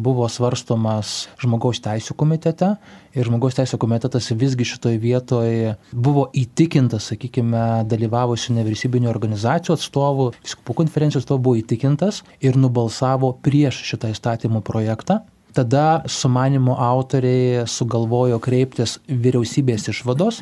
buvo 0.00 0.24
svarstomas 0.32 1.28
žmogaus 1.38 1.82
teisų 1.84 2.16
komitete 2.18 2.70
ir 3.14 3.28
žmogaus 3.28 3.58
teisų 3.58 3.78
komitetas 3.84 4.30
visgi 4.32 4.66
šitoje 4.72 4.98
vietoje 5.04 5.76
buvo 5.92 6.24
įtikintas, 6.32 7.10
sakykime, 7.12 7.84
dalyvavusių 7.92 8.56
nevyriausybinio 8.56 9.12
organizacijų 9.12 9.76
atstovų, 9.76 10.30
viskupų 10.40 10.80
konferencijos 10.80 11.26
atstovų 11.26 11.44
buvo 11.50 11.60
įtikintas 11.60 12.24
ir 12.40 12.56
nubalsavo 12.56 13.34
prieš 13.44 13.84
šitą 13.92 14.10
įstatymo 14.16 14.64
projektą. 14.64 15.20
Tada 15.54 16.02
sumanimo 16.10 16.74
autoriai 16.74 17.62
sugalvojo 17.70 18.40
kreiptis 18.42 18.96
vyriausybės 19.06 19.86
išvados 19.92 20.40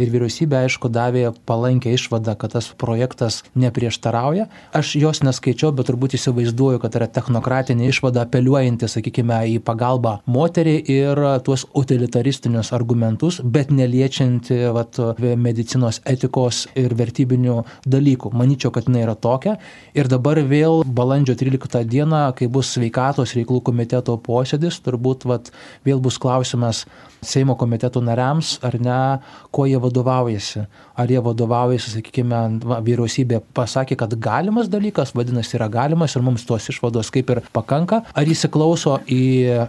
ir 0.00 0.10
vyriausybė, 0.12 0.64
aišku, 0.66 0.90
davė 0.92 1.30
palankę 1.48 1.92
išvadą, 1.94 2.34
kad 2.40 2.54
tas 2.56 2.70
projektas 2.80 3.40
neprieštarauja. 3.58 4.48
Aš 4.76 4.94
jos 5.00 5.22
neskaičiau, 5.26 5.72
bet 5.76 5.90
turbūt 5.90 6.16
įsivaizduoju, 6.18 6.80
kad 6.82 6.96
yra 6.98 7.08
technokratinė 7.10 7.90
išvada 7.90 8.24
apeliuojanti, 8.26 8.88
sakykime, 8.90 9.40
į 9.54 9.58
pagalbą 9.66 10.18
moteriai 10.30 10.82
ir 10.90 11.20
tuos 11.46 11.66
utilitaristinius 11.76 12.72
argumentus, 12.76 13.40
bet 13.44 13.72
neliečianti 13.74 14.62
vat, 14.74 15.00
medicinos 15.40 16.00
etikos 16.08 16.64
ir 16.78 16.94
vertybinių 16.98 17.60
dalykų. 17.90 18.32
Manyčiau, 18.36 18.72
kad 18.74 18.88
jinai 18.88 19.04
yra 19.06 19.16
tokia. 19.18 19.58
Ir 19.96 20.10
dabar 20.10 20.40
vėl 20.46 20.82
balandžio 20.86 21.36
13 21.38 21.84
dieną, 21.90 22.24
kai 22.38 22.50
bus 22.52 22.74
sveikatos 22.76 23.36
reikalų 23.38 23.62
komiteto 23.70 24.16
posėdis, 24.24 24.80
turbūt 24.84 25.26
vat, 25.28 25.52
vėl 25.86 26.02
bus 26.02 26.18
klausimas 26.20 26.86
Seimo 27.20 27.56
komitetų 27.60 28.02
nariams, 28.04 28.56
ar 28.64 28.76
ne, 28.80 28.98
kuo 29.54 29.66
jie 29.68 29.78
vadovaujasi. 29.82 30.64
Ar 31.00 31.12
jie 31.12 31.20
vadovaujasi, 31.24 31.94
sakykime, 31.96 32.40
vyriausybė 32.86 33.42
pasakė, 33.56 33.98
kad 34.00 34.16
galimas 34.22 34.70
dalykas, 34.72 35.14
vadinasi, 35.16 35.56
yra 35.58 35.70
galimas 35.72 36.16
ir 36.16 36.24
mums 36.26 36.46
tos 36.48 36.70
išvados 36.72 37.12
kaip 37.12 37.32
ir 37.34 37.42
pakanka. 37.54 38.02
Ar 38.16 38.28
įsiklauso 38.28 38.98
į 39.10 39.22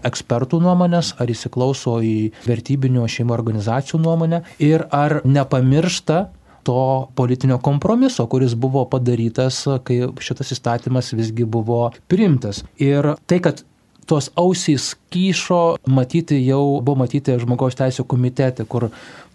ekspertų 0.08 0.62
nuomonės, 0.64 1.16
ar 1.22 1.32
įsiklauso 1.32 2.00
į 2.06 2.16
vertybinių 2.48 3.08
šeimų 3.12 3.36
organizacijų 3.36 4.02
nuomonę 4.06 4.44
ir 4.64 4.88
ar 4.92 5.20
nepamiršta 5.28 6.28
to 6.64 7.08
politinio 7.16 7.58
kompromiso, 7.58 8.28
kuris 8.28 8.54
buvo 8.54 8.86
padarytas, 8.90 9.64
kai 9.84 10.04
šitas 10.22 10.54
įstatymas 10.56 11.14
visgi 11.18 11.46
buvo 11.46 11.88
priimtas. 12.12 12.64
Ir 12.78 13.16
tai, 13.26 13.42
kad 13.44 13.64
tos 14.10 14.30
ausys 14.40 14.94
kyšo, 15.14 15.78
matyti 15.90 16.40
jau 16.46 16.82
buvo 16.82 17.04
matyti 17.04 17.38
žmogaus 17.42 17.78
teisų 17.80 18.06
komitete, 18.10 18.66
kur 18.66 18.90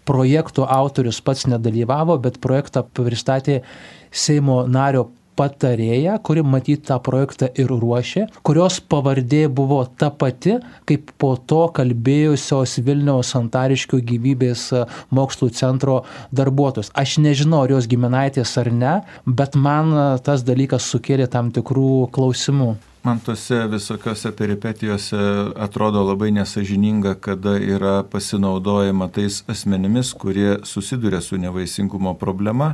projektų 0.07 0.65
autorius 0.71 1.19
pats 1.21 1.47
nedalyvavo, 1.51 2.17
bet 2.23 2.41
projektą 2.43 2.85
pristatė 2.95 3.61
Seimo 4.07 4.61
nario 4.71 5.09
patarėja, 5.37 6.17
kuri 6.25 6.41
matyt 6.45 6.87
tą 6.87 6.97
projektą 7.03 7.49
ir 7.61 7.69
ruošė, 7.69 8.25
kurios 8.47 8.79
pavardė 8.81 9.43
buvo 9.59 9.83
ta 9.99 10.09
pati, 10.09 10.57
kaip 10.89 11.11
po 11.21 11.35
to 11.49 11.67
kalbėjusios 11.77 12.77
Vilniaus 12.87 13.33
Santariškių 13.35 14.01
gyvybės 14.11 14.65
mokslų 15.13 15.51
centro 15.57 15.99
darbuotojus. 16.35 16.91
Aš 16.97 17.19
nežinau, 17.23 17.63
ar 17.65 17.77
jos 17.77 17.89
giminaitės 17.91 18.57
ar 18.61 18.71
ne, 18.73 18.97
bet 19.27 19.57
man 19.59 19.93
tas 20.25 20.45
dalykas 20.47 20.89
sukėlė 20.93 21.29
tam 21.31 21.53
tikrų 21.55 22.07
klausimų. 22.15 22.73
Man 23.07 23.19
tose 23.19 23.67
visokiose 23.67 24.31
peripetijose 24.35 25.17
atrodo 25.55 26.01
labai 26.03 26.31
nesažininga, 26.31 27.13
kada 27.13 27.53
yra 27.55 28.03
pasinaudojama 28.03 29.07
tais 29.15 29.43
asmenimis, 29.47 30.11
kurie 30.13 30.57
susiduria 30.63 31.21
su 31.21 31.37
nevaisingumo 31.39 32.13
problema. 32.19 32.73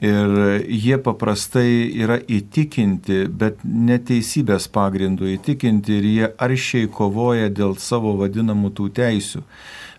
Ir 0.00 0.32
jie 0.64 0.96
paprastai 1.04 1.92
yra 1.92 2.16
įtikinti, 2.16 3.26
bet 3.28 3.60
neteisybės 3.68 4.70
pagrindų 4.72 5.28
įtikinti 5.34 5.98
ir 5.98 6.08
jie 6.14 6.32
aršiai 6.48 6.88
kovoja 6.88 7.52
dėl 7.52 7.76
savo 7.76 8.16
vadinamų 8.22 8.72
tų 8.80 8.88
teisių. 8.96 9.44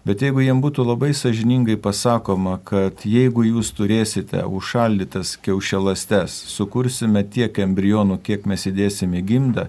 Bet 0.06 0.22
jeigu 0.22 0.44
jiem 0.44 0.62
būtų 0.62 0.86
labai 0.86 1.10
sažiningai 1.18 1.78
pasakoma, 1.82 2.58
kad 2.68 3.02
jeigu 3.08 3.46
jūs 3.48 3.72
turėsite 3.78 4.44
užšaldytas 4.46 5.36
kiaušialastes, 5.44 6.36
sukursime 6.54 7.24
tiek 7.26 7.58
embrionų, 7.64 8.20
kiek 8.24 8.46
mes 8.50 8.68
įdėsime 8.70 9.24
gimdą, 9.26 9.68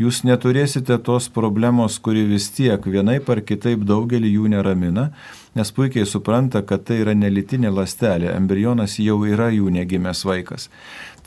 jūs 0.00 0.24
neturėsite 0.26 0.98
tos 1.06 1.28
problemos, 1.32 1.98
kuri 2.02 2.26
vis 2.28 2.50
tiek 2.54 2.84
vienaip 2.84 3.30
ar 3.30 3.42
kitaip 3.46 3.86
daugelį 3.86 4.34
jų 4.34 4.52
neramina, 4.56 5.10
nes 5.58 5.72
puikiai 5.74 6.06
supranta, 6.06 6.62
kad 6.62 6.84
tai 6.88 7.00
yra 7.04 7.14
nelitinė 7.18 7.70
lastelė, 7.74 8.32
embrionas 8.34 8.98
jau 9.02 9.22
yra 9.26 9.50
jų 9.54 9.70
negimęs 9.74 10.24
vaikas. 10.26 10.68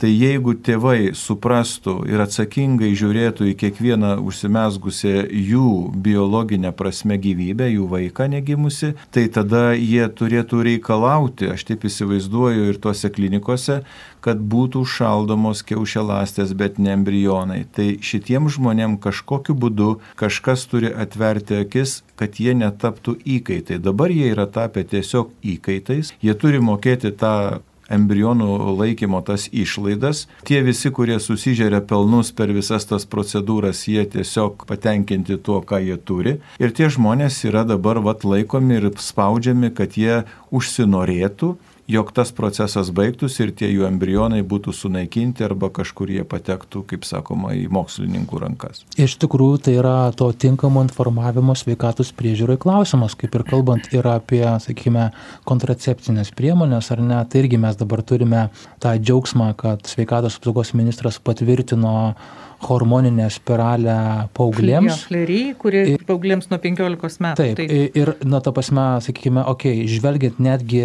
Tai 0.02 0.08
jeigu 0.10 0.56
tėvai 0.58 1.12
suprastų 1.14 1.92
ir 2.10 2.24
atsakingai 2.24 2.88
žiūrėtų 2.98 3.46
į 3.46 3.54
kiekvieną 3.60 4.16
užsimesgusią 4.26 5.28
jų 5.30 5.68
biologinę 6.02 6.72
prasme 6.74 7.20
gyvybę, 7.22 7.68
jų 7.70 7.86
vaiką 7.92 8.26
negimusi, 8.32 8.96
tai 9.14 9.28
tada 9.30 9.76
jie 9.78 10.02
turėtų 10.10 10.64
reikalauti, 10.66 11.52
aš 11.54 11.68
taip 11.70 11.86
įsivaizduoju 11.86 12.66
ir 12.72 12.82
tuose 12.82 13.12
klinikose, 13.14 13.78
kad 14.26 14.42
būtų 14.42 14.82
šaldomos 14.90 15.62
kiaušialastės, 15.70 16.50
bet 16.58 16.82
ne 16.82 16.96
embrionai. 16.96 17.62
Tai 17.70 17.92
šitiem 18.02 18.50
žmonėm 18.50 18.98
kažkokiu 19.02 19.54
būdu 19.54 19.92
kažkas 20.18 20.66
turi 20.66 20.90
atverti 20.90 21.62
akis, 21.62 22.00
kad 22.18 22.42
jie 22.42 22.58
netaptų 22.58 23.20
įkaitai. 23.38 23.78
Dabar 23.78 24.10
jie 24.10 24.32
yra 24.34 24.50
tapę 24.50 24.82
tiesiog 24.82 25.30
įkaitais, 25.46 26.16
jie 26.18 26.34
turi 26.34 26.58
mokėti 26.58 27.14
tą 27.14 27.62
embrionų 27.92 28.76
laikymo 28.78 29.20
tas 29.26 29.48
išlaidas. 29.52 30.26
Tie 30.48 30.62
visi, 30.64 30.90
kurie 30.94 31.18
susižeria 31.22 31.82
pelnus 31.86 32.32
per 32.36 32.52
visas 32.54 32.88
tas 32.88 33.06
procedūras, 33.08 33.84
jie 33.88 34.04
tiesiog 34.14 34.66
patenkinti 34.68 35.38
tuo, 35.38 35.60
ką 35.60 35.82
jie 35.84 35.98
turi. 35.98 36.38
Ir 36.62 36.74
tie 36.76 36.90
žmonės 36.92 37.42
yra 37.48 37.66
dabar 37.68 38.02
vat 38.04 38.24
laikomi 38.24 38.80
ir 38.80 38.90
spaudžiami, 38.98 39.72
kad 39.76 39.98
jie 40.00 40.22
užsinorėtų 40.52 41.54
jog 41.90 42.12
tas 42.14 42.32
procesas 42.32 42.90
baigtųsi 42.94 43.46
ir 43.46 43.52
tie 43.58 43.68
jų 43.72 43.86
embrionai 43.88 44.42
būtų 44.46 44.74
sunaikinti 44.76 45.44
arba 45.46 45.70
kažkur 45.74 46.10
jie 46.14 46.22
patektų, 46.28 46.84
kaip 46.90 47.06
sakoma, 47.08 47.54
į 47.58 47.66
mokslininkų 47.72 48.42
rankas. 48.42 48.84
Iš 49.00 49.16
tikrųjų, 49.22 49.62
tai 49.66 49.76
yra 49.80 49.96
to 50.16 50.30
tinkamo 50.32 50.84
informavimo 50.86 51.56
sveikatos 51.58 52.12
priežiūrai 52.18 52.58
klausimas, 52.62 53.16
kaip 53.18 53.34
ir 53.38 53.46
kalbant 53.48 53.90
ir 53.94 54.06
apie, 54.08 54.44
sakykime, 54.62 55.10
kontracepcinės 55.48 56.32
priemonės, 56.38 56.92
ar 56.94 57.02
ne, 57.02 57.18
tai 57.26 57.44
irgi 57.44 57.60
mes 57.62 57.78
dabar 57.80 58.04
turime 58.06 58.46
tą 58.82 58.94
džiaugsmą, 59.00 59.52
kad 59.58 59.90
sveikatos 59.90 60.38
apsaugos 60.38 60.74
ministras 60.78 61.18
patvirtino 61.22 62.14
hormoninę 62.62 63.28
spiralę 63.32 63.96
paauglėms. 64.36 65.04
Flery, 65.08 65.40
kuri 65.58 65.84
paauglėms 66.06 66.50
nuo 66.52 66.58
15 66.62 67.22
metų. 67.26 67.38
Taip, 67.42 67.60
taip. 67.60 67.96
ir, 67.98 68.14
na, 68.28 68.42
ta 68.44 68.54
prasme, 68.54 68.86
sakykime, 69.04 69.44
okei, 69.52 69.82
okay, 69.82 69.90
žvelgiant 69.90 70.40
netgi 70.42 70.84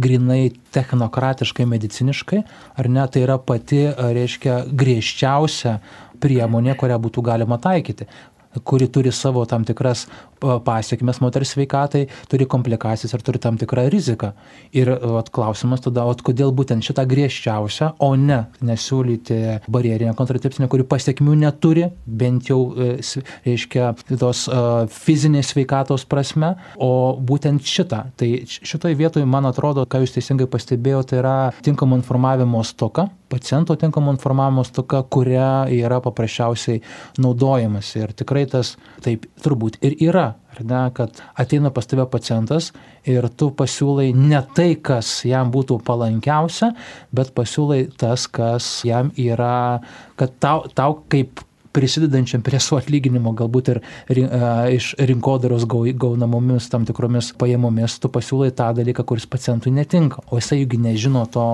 grinai 0.00 0.48
technokratiškai, 0.74 1.66
mediciniškai, 1.70 2.40
ar 2.80 2.90
ne, 2.90 3.04
tai 3.06 3.22
yra 3.26 3.38
pati, 3.38 3.84
reiškia, 3.94 4.64
griežčiausia 4.74 5.78
priemonė, 6.22 6.74
kurią 6.78 6.98
būtų 7.04 7.22
galima 7.26 7.58
taikyti 7.62 8.08
kuri 8.64 8.88
turi 8.92 9.12
savo 9.12 9.44
tam 9.48 9.64
tikras 9.64 10.06
pasiekmes 10.64 11.20
moters 11.24 11.54
sveikatai, 11.54 12.04
turi 12.28 12.46
komplikacijas 12.50 13.14
ir 13.16 13.24
turi 13.24 13.40
tam 13.40 13.56
tikrą 13.60 13.86
riziką. 13.92 14.32
Ir 14.76 14.90
vat, 15.00 15.30
klausimas 15.34 15.84
tada, 15.84 16.04
vat, 16.08 16.20
kodėl 16.24 16.52
būtent 16.56 16.84
šitą 16.84 17.06
griežčiausią, 17.08 17.94
o 18.04 18.10
ne 18.20 18.44
nesiūlyti 18.64 19.40
barjerinę 19.72 20.14
kontracepcinę, 20.18 20.68
kuri 20.72 20.86
pasiekmių 20.88 21.38
neturi, 21.46 21.88
bent 22.04 22.50
jau, 22.50 22.60
e, 22.76 22.98
reiškia, 23.46 23.92
tos 24.20 24.44
uh, 24.50 24.84
fizinės 24.92 25.54
sveikatos 25.54 26.04
prasme, 26.08 26.54
o 26.76 27.16
būtent 27.16 27.64
šitą. 27.64 28.04
Tai 28.20 28.30
šitoje 28.44 28.98
vietoje, 28.98 29.28
man 29.28 29.48
atrodo, 29.48 29.86
ką 29.88 30.04
jūs 30.04 30.14
teisingai 30.18 30.48
pastebėjote, 30.50 31.14
tai 31.14 31.20
yra 31.20 31.36
tinkamo 31.64 31.96
informavimo 32.00 32.62
stoka, 32.64 33.08
paciento 33.34 33.74
tinkamo 33.80 34.14
informavimo 34.14 34.64
stoka, 34.64 35.02
kuria 35.10 35.66
yra 35.74 35.98
paprasčiausiai 36.04 36.80
naudojamas. 37.18 37.90
Ir 37.98 38.14
tikrai 38.14 38.46
tas 38.50 38.76
taip 39.04 39.26
turbūt 39.42 39.82
ir 39.82 39.98
yra 40.06 40.30
ar 40.54 40.64
ne, 40.64 40.82
kad 40.94 41.22
ateina 41.40 41.72
pas 41.74 41.86
tave 41.90 42.06
pacientas 42.10 42.70
ir 43.10 43.26
tu 43.38 43.50
pasiūlai 43.58 44.12
ne 44.16 44.40
tai, 44.56 44.74
kas 44.76 45.10
jam 45.26 45.50
būtų 45.54 45.80
palankiausia, 45.86 46.72
bet 47.14 47.34
pasiūlai 47.36 47.80
tas, 48.00 48.28
kas 48.30 48.68
jam 48.86 49.10
yra, 49.18 49.80
kad 50.20 50.38
tau, 50.42 50.64
tau 50.74 51.00
kaip 51.10 51.42
prisidedančiam 51.74 52.42
prie 52.46 52.60
savo 52.62 52.78
atlyginimo, 52.80 53.32
galbūt 53.36 53.72
ir 53.72 53.80
iš 54.74 54.92
rinkodaros 55.10 55.66
gaunamomis 55.66 56.70
tam 56.72 56.86
tikromis 56.88 57.32
pajamomis, 57.40 57.98
tu 58.02 58.10
pasiūlai 58.14 58.52
tą 58.54 58.70
dalyką, 58.78 59.04
kuris 59.08 59.26
pacientui 59.30 59.74
netinka, 59.74 60.22
o 60.30 60.38
jisai 60.38 60.62
juk 60.62 60.78
nežino 60.80 61.24
to, 61.34 61.48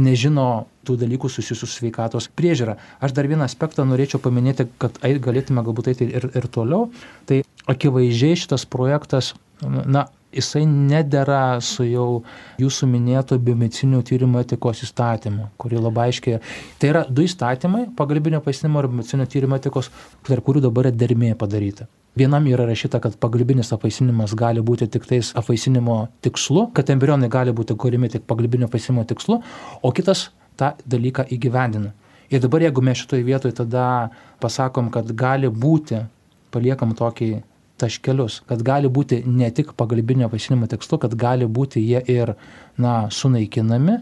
nežino 0.00 0.48
tų 0.88 0.96
dalykų 1.02 1.28
susijusių 1.28 1.68
su 1.68 1.80
sveikatos 1.82 2.30
priežiūra. 2.38 2.78
Aš 3.04 3.12
dar 3.16 3.28
vieną 3.28 3.44
aspektą 3.44 3.84
norėčiau 3.88 4.22
paminėti, 4.24 4.70
kad 4.80 4.96
galėtume 5.04 5.64
galbūt 5.66 5.92
eiti 5.92 6.08
ir, 6.08 6.30
ir 6.32 6.48
toliau. 6.52 6.88
Tai 7.28 7.42
akivaizdžiai 7.68 8.38
šitas 8.40 8.64
projektas, 8.70 9.34
na, 9.60 10.06
jisai 10.34 10.64
nedėra 10.68 11.60
su 11.64 11.86
jau 11.88 12.22
jūsų 12.60 12.88
minėto 12.90 13.38
biomedicinių 13.40 14.02
tyrimų 14.06 14.42
etikos 14.44 14.82
įstatymu, 14.86 15.48
kurį 15.60 15.82
labai 15.82 16.08
aiškiai. 16.10 16.40
Tai 16.78 16.90
yra 16.92 17.04
du 17.08 17.24
įstatymai- 17.24 17.88
pagalbinio 18.00 18.40
pasinimo 18.44 18.82
ir 18.82 18.88
biomedicinių 18.88 19.26
tyrimų 19.26 19.60
etikos, 19.60 19.90
tarp 20.22 20.44
kurių 20.44 20.62
dabar 20.68 20.88
yra 20.88 20.96
dermė 20.96 21.34
padaryta. 21.34 21.88
Vienam 22.16 22.46
yra 22.46 22.66
rašyta, 22.66 23.00
kad 23.00 23.16
pagalbinis 23.16 23.72
apaisinimas 23.72 24.34
gali 24.34 24.60
būti 24.60 24.88
tik 24.90 25.06
tais 25.06 25.32
apaisinimo 25.34 26.08
tikslu, 26.20 26.72
kad 26.74 26.90
embrionai 26.90 27.28
gali 27.28 27.52
būti 27.52 27.76
kūrimi 27.76 28.10
tik 28.10 28.26
pagalbinio 28.26 28.66
apaisinimo 28.66 29.04
tikslu, 29.06 29.42
o 29.82 29.92
kitas 29.92 30.30
tą 30.56 30.72
dalyką 30.86 31.28
įgyvendina. 31.30 31.92
Ir 32.30 32.40
dabar 32.40 32.60
jeigu 32.60 32.82
mes 32.82 32.98
šitoje 32.98 33.24
vietoje 33.24 33.54
tada 33.54 34.10
pasakom, 34.40 34.90
kad 34.90 35.06
gali 35.16 35.48
būti, 35.48 36.02
paliekam 36.50 36.94
tokį 36.96 37.42
taškelius, 37.78 38.42
kad 38.48 38.62
gali 38.66 38.90
būti 38.90 39.22
ne 39.26 39.48
tik 39.54 39.72
pagalbinio 39.78 40.28
vaisinimo 40.32 40.68
tikslu, 40.70 40.98
kad 41.02 41.14
gali 41.18 41.46
būti 41.46 41.82
jie 41.82 42.02
ir, 42.10 42.34
na, 42.78 43.08
sunaikinami, 43.14 43.98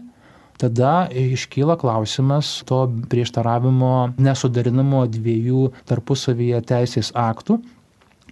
tada 0.57 1.07
iškyla 1.13 1.77
klausimas 1.77 2.63
to 2.67 2.83
prieštaravimo 3.11 4.17
nesudarinamo 4.17 5.05
dviejų 5.13 5.71
tarpusavyje 5.89 6.61
teisės 6.71 7.13
aktų. 7.13 7.59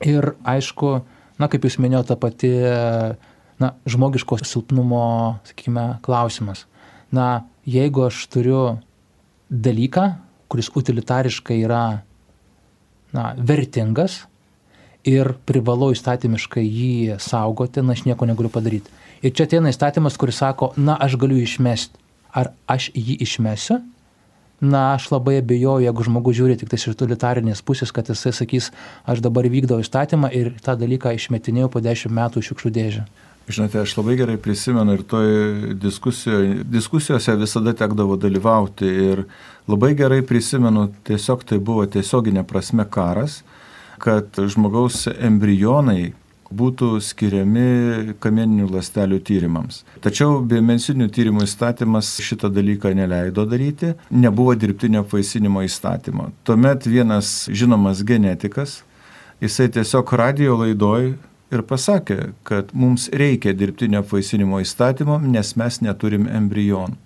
Ir 0.05 0.33
aišku, 0.43 0.95
na, 1.39 1.49
kaip 1.51 1.67
jūs 1.67 1.77
minėjote, 1.79 2.09
ta 2.11 2.19
pati 2.19 2.51
na, 3.61 3.71
žmogiško 3.87 4.41
silpnumo, 4.43 5.05
sakykime, 5.47 5.85
klausimas. 6.05 6.65
Na, 7.13 7.45
jeigu 7.69 8.07
aš 8.09 8.25
turiu 8.33 8.63
dalyką, 9.49 10.09
kuris 10.51 10.71
utilitariškai 10.73 11.61
yra 11.63 11.83
na, 13.15 13.31
vertingas 13.37 14.25
ir 15.05 15.33
privalau 15.47 15.91
įstatymiškai 15.93 16.63
jį 16.65 17.17
saugoti, 17.21 17.83
na, 17.85 17.95
aš 17.95 18.05
nieko 18.07 18.27
negaliu 18.27 18.51
padaryti. 18.51 18.91
Ir 19.25 19.33
čia 19.33 19.47
ateina 19.47 19.71
įstatymas, 19.71 20.17
kuris 20.19 20.41
sako, 20.41 20.73
na, 20.77 20.97
aš 21.01 21.17
galiu 21.21 21.37
išmesti. 21.41 22.01
Ar 22.35 22.51
aš 22.67 22.89
jį 22.91 23.19
išmesiu? 23.23 23.79
Na, 24.63 24.95
aš 24.95 25.09
labai 25.11 25.37
abejoju, 25.41 25.83
jeigu 25.83 26.03
žmogus 26.07 26.37
žiūri 26.37 26.55
tik 26.59 26.73
iš 26.75 26.89
utilitarinės 26.93 27.61
pusės, 27.65 27.91
kad 27.95 28.07
jisai 28.11 28.31
sakys, 28.35 28.71
aš 29.07 29.21
dabar 29.23 29.47
vykdau 29.51 29.81
įstatymą 29.83 30.31
ir 30.35 30.53
tą 30.63 30.77
dalyką 30.79 31.11
išmetinėjau 31.15 31.71
po 31.73 31.83
dešimt 31.83 32.15
metų 32.15 32.43
šiukšlių 32.49 32.71
dėžę. 32.77 33.03
Žinote, 33.45 33.77
aš 33.83 33.91
labai 33.99 34.15
gerai 34.17 34.37
prisimenu 34.41 34.95
ir 34.95 35.03
toj 35.05 35.27
diskusijoje, 35.77 36.63
diskusijose 36.65 37.35
visada 37.37 37.75
tekdavo 37.77 38.15
dalyvauti 38.17 38.87
ir 38.89 39.25
labai 39.69 39.91
gerai 39.99 40.23
prisimenu, 40.25 40.87
tiesiog 41.05 41.43
tai 41.45 41.59
buvo 41.59 41.85
tiesioginė 41.85 42.41
prasme 42.47 42.87
karas, 42.89 43.43
kad 44.01 44.37
žmogaus 44.51 45.05
embrionai 45.15 46.13
būtų 46.55 46.99
skiriami 47.01 48.15
kamieninių 48.21 48.69
lastelių 48.75 49.19
tyrimams. 49.25 49.83
Tačiau 50.03 50.39
biomensinių 50.45 51.07
tyrimų 51.13 51.45
įstatymas 51.47 52.15
šitą 52.23 52.51
dalyką 52.53 52.93
neleido 52.97 53.45
daryti, 53.49 53.93
nebuvo 54.11 54.55
dirbtinio 54.55 55.03
apvaisinimo 55.05 55.63
įstatymo. 55.65 56.29
Tuomet 56.47 56.87
vienas 56.87 57.47
žinomas 57.49 58.03
genetikas, 58.05 58.83
jisai 59.41 59.69
tiesiog 59.73 60.13
radio 60.21 60.59
laidoj 60.61 61.15
ir 61.53 61.65
pasakė, 61.67 62.31
kad 62.47 62.71
mums 62.73 63.09
reikia 63.13 63.55
dirbtinio 63.57 64.03
apvaisinimo 64.03 64.61
įstatymo, 64.63 65.19
nes 65.25 65.55
mes 65.59 65.81
neturim 65.85 66.29
embrionų. 66.29 67.01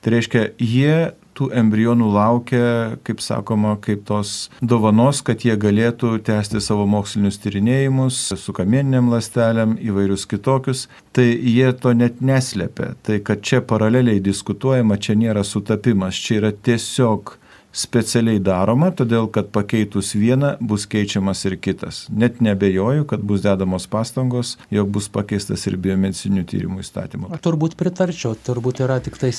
Tai 0.00 0.14
reiškia, 0.14 0.46
jie 0.56 1.10
tų 1.40 1.48
embrionų 1.56 2.10
laukia, 2.12 2.64
kaip 3.06 3.22
sakoma, 3.24 3.76
kaip 3.80 4.04
tos 4.08 4.50
dovanos, 4.60 5.22
kad 5.24 5.46
jie 5.46 5.56
galėtų 5.56 6.18
tęsti 6.26 6.60
savo 6.60 6.84
mokslinius 6.90 7.40
tyrinėjimus 7.40 8.20
su 8.36 8.54
kamieniniam 8.56 9.08
lastelėm, 9.12 9.78
įvairius 9.80 10.28
kitokius. 10.30 10.86
Tai 11.16 11.24
jie 11.26 11.72
to 11.80 11.94
net 11.96 12.20
neslėpia. 12.20 12.92
Tai 13.02 13.18
kad 13.26 13.42
čia 13.42 13.62
paraleliai 13.64 14.20
diskutuojama, 14.22 15.00
čia 15.00 15.16
nėra 15.18 15.44
sutapimas, 15.46 16.18
čia 16.20 16.42
yra 16.42 16.52
tiesiog 16.52 17.39
specialiai 17.72 18.40
daroma, 18.42 18.90
todėl 18.94 19.28
kad 19.32 19.50
pakeitus 19.54 20.12
vieną 20.18 20.56
bus 20.60 20.86
keičiamas 20.90 21.44
ir 21.46 21.56
kitas. 21.62 22.02
Net 22.10 22.40
nebejoju, 22.42 23.06
kad 23.10 23.22
bus 23.26 23.44
dedamos 23.44 23.86
pastangos, 23.90 24.56
jog 24.74 24.90
bus 24.90 25.06
pakeistas 25.12 25.66
ir 25.70 25.78
biomedicinių 25.80 26.44
tyrimų 26.50 26.82
įstatymo. 26.84 27.30
Turbūt 27.44 27.76
pritarčiau, 27.80 28.34
turbūt 28.46 28.82
yra 28.84 28.98
tik 29.04 29.18
tais 29.20 29.38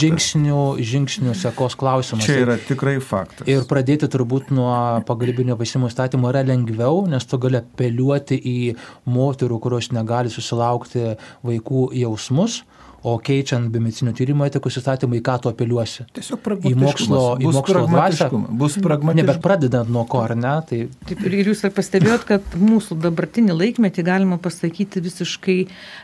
žingsnių, 0.00 0.60
žingsnių 0.92 1.36
sekos 1.40 1.76
klausimas. 1.80 2.26
Čia 2.28 2.40
yra 2.44 2.58
tikrai 2.60 2.98
faktas. 3.04 3.48
Ir 3.50 3.64
pradėti 3.70 4.10
turbūt 4.12 4.52
nuo 4.54 4.72
pagalbinio 5.08 5.56
vaisimo 5.60 5.88
įstatymo 5.90 6.32
yra 6.32 6.44
lengviau, 6.46 7.06
nes 7.10 7.24
tu 7.28 7.40
gali 7.40 7.62
apeliuoti 7.62 8.36
į 8.36 8.58
moterų, 9.08 9.60
kurios 9.64 9.90
negali 9.96 10.32
susilaukti 10.32 11.14
vaikų 11.46 11.90
jausmus 12.02 12.60
O 13.00 13.14
keičiant 13.24 13.70
biomedicinių 13.72 14.12
tyrimų 14.12 14.46
etikos 14.50 14.76
įstatymą, 14.76 15.16
į 15.16 15.22
ką 15.24 15.36
tu 15.40 15.48
apeliuosi? 15.48 16.04
Tiesiog 16.16 16.42
pragmatiškumas. 16.44 16.76
Į 16.76 16.84
mokslo, 16.84 17.20
į 17.40 17.52
mokslo 17.56 17.84
dvasę. 17.88 18.26
Bus 18.60 18.74
pragmatiškumas. 18.76 19.16
Ne, 19.16 19.24
bet 19.30 19.38
pradedant 19.40 19.88
nuo 19.88 20.02
ko, 20.04 20.20
ar 20.26 20.34
ne? 20.36 20.52
Tai... 20.68 20.80
Taip, 21.08 21.22
ir 21.24 21.48
jūs 21.48 21.64
pastebėjot, 21.76 22.26
kad 22.28 22.56
mūsų 22.60 22.98
dabartinį 23.00 23.56
laikmetį 23.56 24.04
galima 24.04 24.36
pasakyti 24.42 25.00
visiškai 25.00 25.56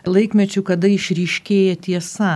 laikmečių, 0.09 0.63
kada 0.65 0.89
išryškėja 0.95 1.75
tiesa. 1.85 2.31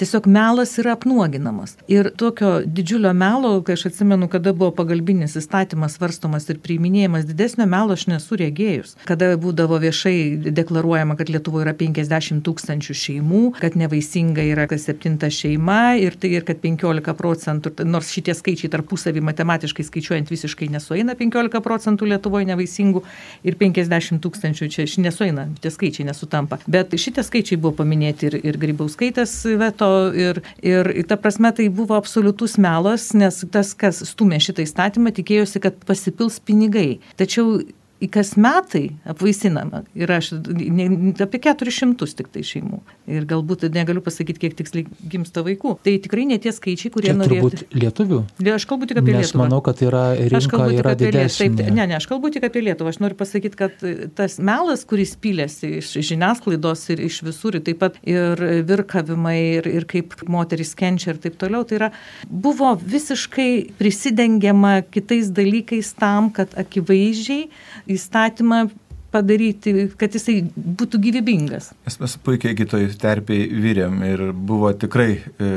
Tiesiog 0.00 0.30
melas 0.32 0.72
yra 0.80 0.96
apnuoginamas. 0.96 1.76
Ir 1.92 2.08
tokio 2.16 2.62
didžiulio 2.64 3.12
melo, 3.12 3.52
kai 3.68 3.76
aš 3.76 3.90
atsimenu, 3.90 4.30
kada 4.32 4.56
buvo 4.56 4.72
pagalbinis 4.80 5.36
įstatymas 5.36 5.98
svarstomas 5.98 6.48
ir 6.48 6.62
priiminėjimas, 6.64 7.28
didesnio 7.28 7.68
melo 7.68 7.92
aš 7.92 8.08
nesu 8.14 8.40
regėjus. 8.40 8.96
Kada 9.04 9.34
būdavo 9.40 9.76
viešai 9.84 10.16
deklaruojama, 10.56 11.20
kad 11.20 11.28
Lietuvoje 11.28 11.68
yra 11.68 11.76
50 11.76 12.40
tūkstančių 12.48 12.96
šeimų, 13.04 13.44
kad 13.60 13.76
nevaisiniai 13.76 14.05
teisinga 14.06 14.42
yra 14.42 14.66
kas 14.70 14.86
septinta 14.86 15.28
šeima 15.30 15.96
ir 15.98 16.14
tai 16.20 16.30
ir 16.36 16.44
kad 16.46 16.60
15 16.62 17.14
procentų, 17.18 17.72
nors 17.84 18.10
šitie 18.14 18.34
skaičiai 18.36 18.70
tarpusavį 18.70 19.22
matematiškai 19.26 19.84
skaičiuojant 19.86 20.30
visiškai 20.30 20.68
nesueina 20.70 21.16
15 21.18 21.60
procentų 21.64 22.06
Lietuvoje 22.12 22.46
nevaisingų 22.46 23.02
ir 23.44 23.56
50 23.58 24.22
tūkstančių 24.22 24.68
čia 24.70 24.86
nesueina, 25.02 25.48
tie 25.60 25.70
skaičiai 25.70 26.06
nesutampa. 26.06 26.60
Bet 26.70 26.94
šitie 26.94 27.24
skaičiai 27.26 27.58
buvo 27.58 27.74
paminėti 27.82 28.30
ir, 28.30 28.38
ir 28.46 28.60
Grybauskaitės 28.62 29.34
veto 29.58 29.90
ir, 30.14 30.42
ir 30.62 30.92
ta 31.08 31.18
prasme 31.18 31.50
tai 31.56 31.68
buvo 31.68 31.98
absoliutus 31.98 32.56
melas, 32.62 33.10
nes 33.14 33.42
tas, 33.50 33.74
kas 33.74 34.04
stumė 34.12 34.38
šitą 34.42 34.66
įstatymą, 34.66 35.14
tikėjosi, 35.16 35.62
kad 35.64 35.82
pasipils 35.88 36.38
pinigai. 36.46 37.00
Tačiau 37.18 37.58
į 38.02 38.08
kas 38.12 38.34
metai 38.36 38.90
apvaisinama 39.08 39.82
yra 39.96 40.18
ne, 40.52 40.88
apie 41.22 41.40
400 41.46 42.08
tik 42.18 42.28
tai 42.34 42.42
šeimų. 42.44 42.80
Ir 43.08 43.24
galbūt 43.28 43.64
negaliu 43.72 44.02
pasakyti, 44.04 44.42
kiek 44.42 44.56
tiksliai 44.58 44.86
gimsta 45.12 45.44
vaikų. 45.46 45.76
Tai 45.86 45.94
tikrai 46.04 46.26
ne 46.28 46.36
tie 46.42 46.52
skaičiai, 46.52 46.90
kurie 46.92 47.12
Čia 47.12 47.16
norėtų. 47.16 47.50
Turbūt 47.52 47.76
lietuvių. 47.80 48.18
Aš 48.52 48.66
kalbu 48.68 48.88
tik 48.90 49.00
apie 49.00 49.14
Nes 49.14 49.30
Lietuvą. 49.30 49.44
manau, 49.44 49.60
kad 49.64 49.80
yra 49.86 50.02
rinka 50.18 50.66
yra 50.74 50.94
didesnė. 50.98 51.48
Taip, 51.56 51.72
ne, 51.72 51.86
ne, 51.86 51.96
aš 51.96 52.08
kalbu 52.10 52.32
tik 52.34 52.44
apie 52.48 52.64
Lietuvą. 52.66 52.92
Aš 52.92 53.00
noriu 53.04 53.18
pasakyti, 53.18 53.60
kad 53.60 53.86
tas 54.18 54.36
melas, 54.42 54.84
kuris 54.88 55.14
pylėsi 55.22 55.76
iš 55.80 55.94
žiniasklaidos 56.10 56.84
ir 56.92 57.04
iš 57.06 57.22
visur, 57.26 57.56
ir 57.56 57.64
taip 57.66 57.80
pat 57.80 57.96
ir 58.04 58.42
virkavimai, 58.68 59.38
ir, 59.60 59.70
ir 59.80 59.88
kaip 59.88 60.18
moteris 60.28 60.74
kenčia 60.76 61.14
ir 61.14 61.22
taip 61.22 61.38
toliau, 61.40 61.64
tai 61.68 61.80
yra, 61.80 61.90
buvo 62.28 62.74
visiškai 62.82 63.78
prisidengiama 63.80 64.80
kitais 64.90 65.32
dalykais 65.32 65.94
tam, 65.96 66.28
kad 66.34 66.52
akivaizdžiai 66.58 67.46
įstatymą 67.90 68.66
padaryti, 69.14 69.88
kad 69.98 70.14
jisai 70.16 70.40
būtų 70.56 71.00
gyvybingas. 71.06 71.70
Mes, 71.86 71.98
mes 72.02 72.16
puikiai 72.26 72.56
kitoj 72.58 72.88
terpiai 73.00 73.46
vyrėm 73.48 74.02
ir 74.08 74.26
buvo 74.32 74.72
tikrai 74.76 75.10
e, 75.16 75.52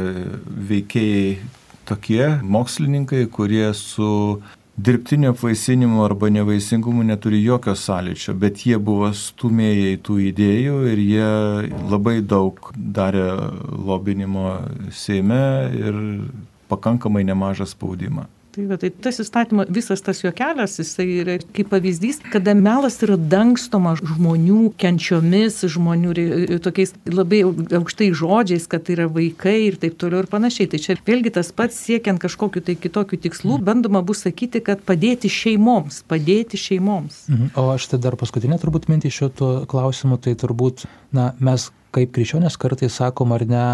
veikėjai 0.69 1.33
tokie 1.89 2.23
mokslininkai, 2.45 3.25
kurie 3.33 3.67
su 3.73 4.39
dirbtinio 4.79 5.33
apvaisinimu 5.33 6.03
arba 6.05 6.29
nevaisingumu 6.31 7.03
neturi 7.03 7.41
jokio 7.43 7.75
sąlyčio, 7.75 8.35
bet 8.39 8.63
jie 8.67 8.77
buvo 8.77 9.09
stumėjai 9.15 9.97
tų 10.05 10.19
idėjų 10.29 10.77
ir 10.93 11.01
jie 11.03 11.31
labai 11.91 12.19
daug 12.21 12.71
darė 12.99 13.27
lobinimo 13.89 14.59
Seime 14.95 15.41
ir 15.75 15.99
pakankamai 16.71 17.25
nemažą 17.27 17.67
spaudimą. 17.67 18.29
Tai, 18.59 18.65
va, 18.67 18.75
tai 18.75 18.89
tas 18.91 19.15
įstatymas, 19.23 19.69
visas 19.71 20.01
tas 20.03 20.19
jo 20.19 20.33
kelias, 20.35 20.73
jisai 20.81 21.05
yra 21.21 21.35
kaip 21.55 21.69
pavyzdys, 21.71 22.17
kada 22.33 22.51
melas 22.57 22.97
yra 23.05 23.15
dangstomas 23.15 24.01
žmonių 24.03 24.73
kenčiomis, 24.81 25.61
žmonių 25.71 26.15
tokiais 26.65 26.91
labai 27.07 27.39
aukštai 27.47 28.09
žodžiais, 28.19 28.65
kad 28.67 28.83
tai 28.83 28.97
yra 28.97 29.05
vaikai 29.15 29.55
ir 29.69 29.77
taip 29.79 29.95
toliau 30.01 30.25
ir 30.25 30.27
panašiai. 30.31 30.67
Tai 30.73 30.81
čia 30.83 30.97
vėlgi 31.07 31.31
tas 31.37 31.53
pats 31.55 31.77
siekiant 31.85 32.19
kažkokiu 32.19 32.65
tai 32.67 32.75
kitokiu 32.75 33.21
tikslu, 33.23 33.61
bandoma 33.63 34.01
bus 34.03 34.25
sakyti, 34.25 34.59
kad 34.65 34.83
padėti 34.83 35.31
šeimoms, 35.31 36.01
padėti 36.11 36.59
šeimoms. 36.59 37.29
Mhm. 37.31 37.53
O 37.55 37.69
aš 37.77 37.87
tai 37.93 38.01
dar 38.03 38.19
paskutinė 38.19 38.59
turbūt 38.59 38.89
mintį 38.91 39.13
šito 39.21 39.53
klausimu, 39.71 40.19
tai 40.19 40.35
turbūt, 40.35 40.83
na, 41.15 41.31
mes 41.39 41.69
kaip 41.95 42.11
krikščionės 42.11 42.59
kartais 42.59 42.99
sakom 42.99 43.31
ar 43.31 43.47
ne, 43.47 43.65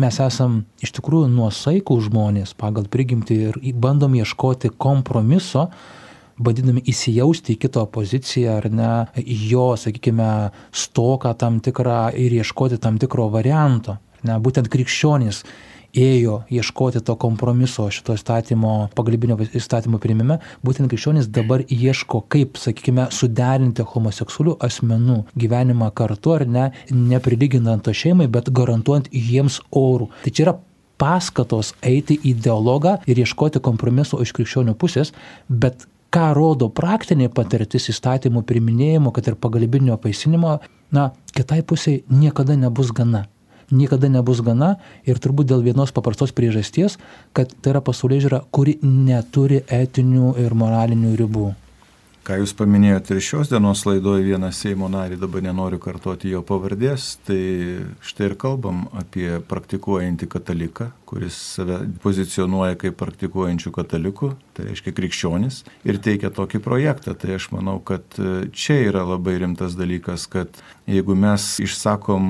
mes 0.00 0.18
esam 0.22 0.62
iš 0.84 0.92
tikrųjų 0.96 1.28
nuosaikų 1.32 1.96
žmonės 2.08 2.54
pagal 2.58 2.88
prigimtį 2.90 3.38
ir 3.50 3.58
bandom 3.78 4.14
ieškoti 4.18 4.70
kompromiso, 4.80 5.68
bandydami 6.38 6.84
įsijausti 6.86 7.56
į 7.56 7.60
kito 7.64 7.84
poziciją 7.92 8.58
ar 8.60 8.68
ne, 8.70 8.92
jo, 9.50 9.72
sakykime, 9.80 10.50
stoką 10.70 11.34
tam 11.38 11.58
tikrą 11.64 12.08
ir 12.14 12.38
ieškoti 12.38 12.78
tam 12.82 13.00
tikro 13.02 13.28
varianto. 13.34 13.98
Ne, 14.26 14.38
būtent 14.42 14.70
krikščionys 14.70 15.44
ėjo 15.98 16.42
ieškoti 16.52 17.02
to 17.04 17.16
kompromiso 17.20 17.88
šito 17.94 18.14
įstatymo, 18.18 18.74
pagalbinio 18.96 19.38
įstatymo 19.46 20.00
priimime, 20.02 20.38
būtent 20.66 20.90
krikščionys 20.90 21.30
dabar 21.34 21.64
ieško, 21.66 22.22
kaip, 22.32 22.60
sakykime, 22.60 23.08
suderinti 23.14 23.86
homoseksualių 23.92 24.56
asmenų 24.68 25.18
gyvenimą 25.38 25.90
kartu 25.98 26.36
ar 26.36 26.46
ne, 26.46 26.70
neprilyginant 26.94 27.86
to 27.86 27.94
šeimai, 27.96 28.28
bet 28.30 28.52
garantuojant 28.54 29.10
jiems 29.12 29.60
orų. 29.74 30.10
Tai 30.24 30.34
čia 30.34 30.46
yra 30.46 30.56
paskatos 30.98 31.74
eiti 31.86 32.18
į 32.26 32.34
dialogą 32.42 32.98
ir 33.10 33.22
ieškoti 33.22 33.62
kompromiso 33.64 34.20
iš 34.22 34.34
krikščionių 34.36 34.74
pusės, 34.78 35.14
bet 35.48 35.86
ką 36.14 36.30
rodo 36.36 36.70
praktinė 36.72 37.28
patirtis 37.34 37.90
įstatymų 37.92 38.44
priminėjimo, 38.48 39.12
kad 39.14 39.28
ir 39.28 39.38
pagalbinio 39.40 39.98
paisinimo, 40.00 40.58
na, 40.94 41.10
kitai 41.36 41.60
pusiai 41.62 42.02
niekada 42.08 42.56
nebus 42.56 42.94
gana. 42.96 43.26
Niekada 43.70 44.08
nebus 44.08 44.40
gana 44.40 44.76
ir 45.04 45.20
turbūt 45.20 45.50
dėl 45.50 45.62
vienos 45.66 45.92
paprastos 45.92 46.32
priežasties, 46.32 46.96
kad 47.36 47.52
tai 47.60 47.74
yra 47.74 47.82
pasaulyje 47.84 48.24
žiūra, 48.24 48.42
kuri 48.50 48.78
neturi 48.82 49.60
etinių 49.68 50.34
ir 50.40 50.54
moralinių 50.56 51.16
ribų. 51.20 51.48
Ką 52.28 52.36
Jūs 52.42 52.52
paminėjote 52.56 53.14
ir 53.16 53.24
šios 53.24 53.48
dienos 53.48 53.86
laidoje 53.88 54.26
vieną 54.26 54.50
Seimo 54.52 54.88
narį, 54.92 55.16
dabar 55.20 55.44
nenoriu 55.44 55.78
kartoti 55.80 56.32
jo 56.34 56.42
pavardės, 56.44 57.14
tai 57.24 57.40
štai 58.04 58.26
ir 58.28 58.34
kalbam 58.40 58.82
apie 59.00 59.38
praktikuojantį 59.48 60.28
kataliką, 60.34 60.90
kuris 61.08 61.36
save 61.54 61.78
pozicionuoja 62.04 62.76
kaip 62.76 62.98
praktikuojančių 63.00 63.72
katalikų, 63.72 64.32
tai 64.56 64.66
reiškia 64.68 64.92
krikščionis, 64.92 65.62
ir 65.88 66.00
teikia 66.04 66.28
tokį 66.34 66.60
projektą. 66.60 67.14
Tai 67.16 67.38
aš 67.38 67.48
manau, 67.54 67.78
kad 67.80 68.04
e, 68.20 68.48
čia 68.52 68.76
yra 68.90 69.06
labai 69.08 69.38
rimtas 69.40 69.76
dalykas, 69.78 70.26
kad 70.28 70.60
jeigu 70.88 71.16
mes 71.16 71.46
išsakom, 71.64 72.26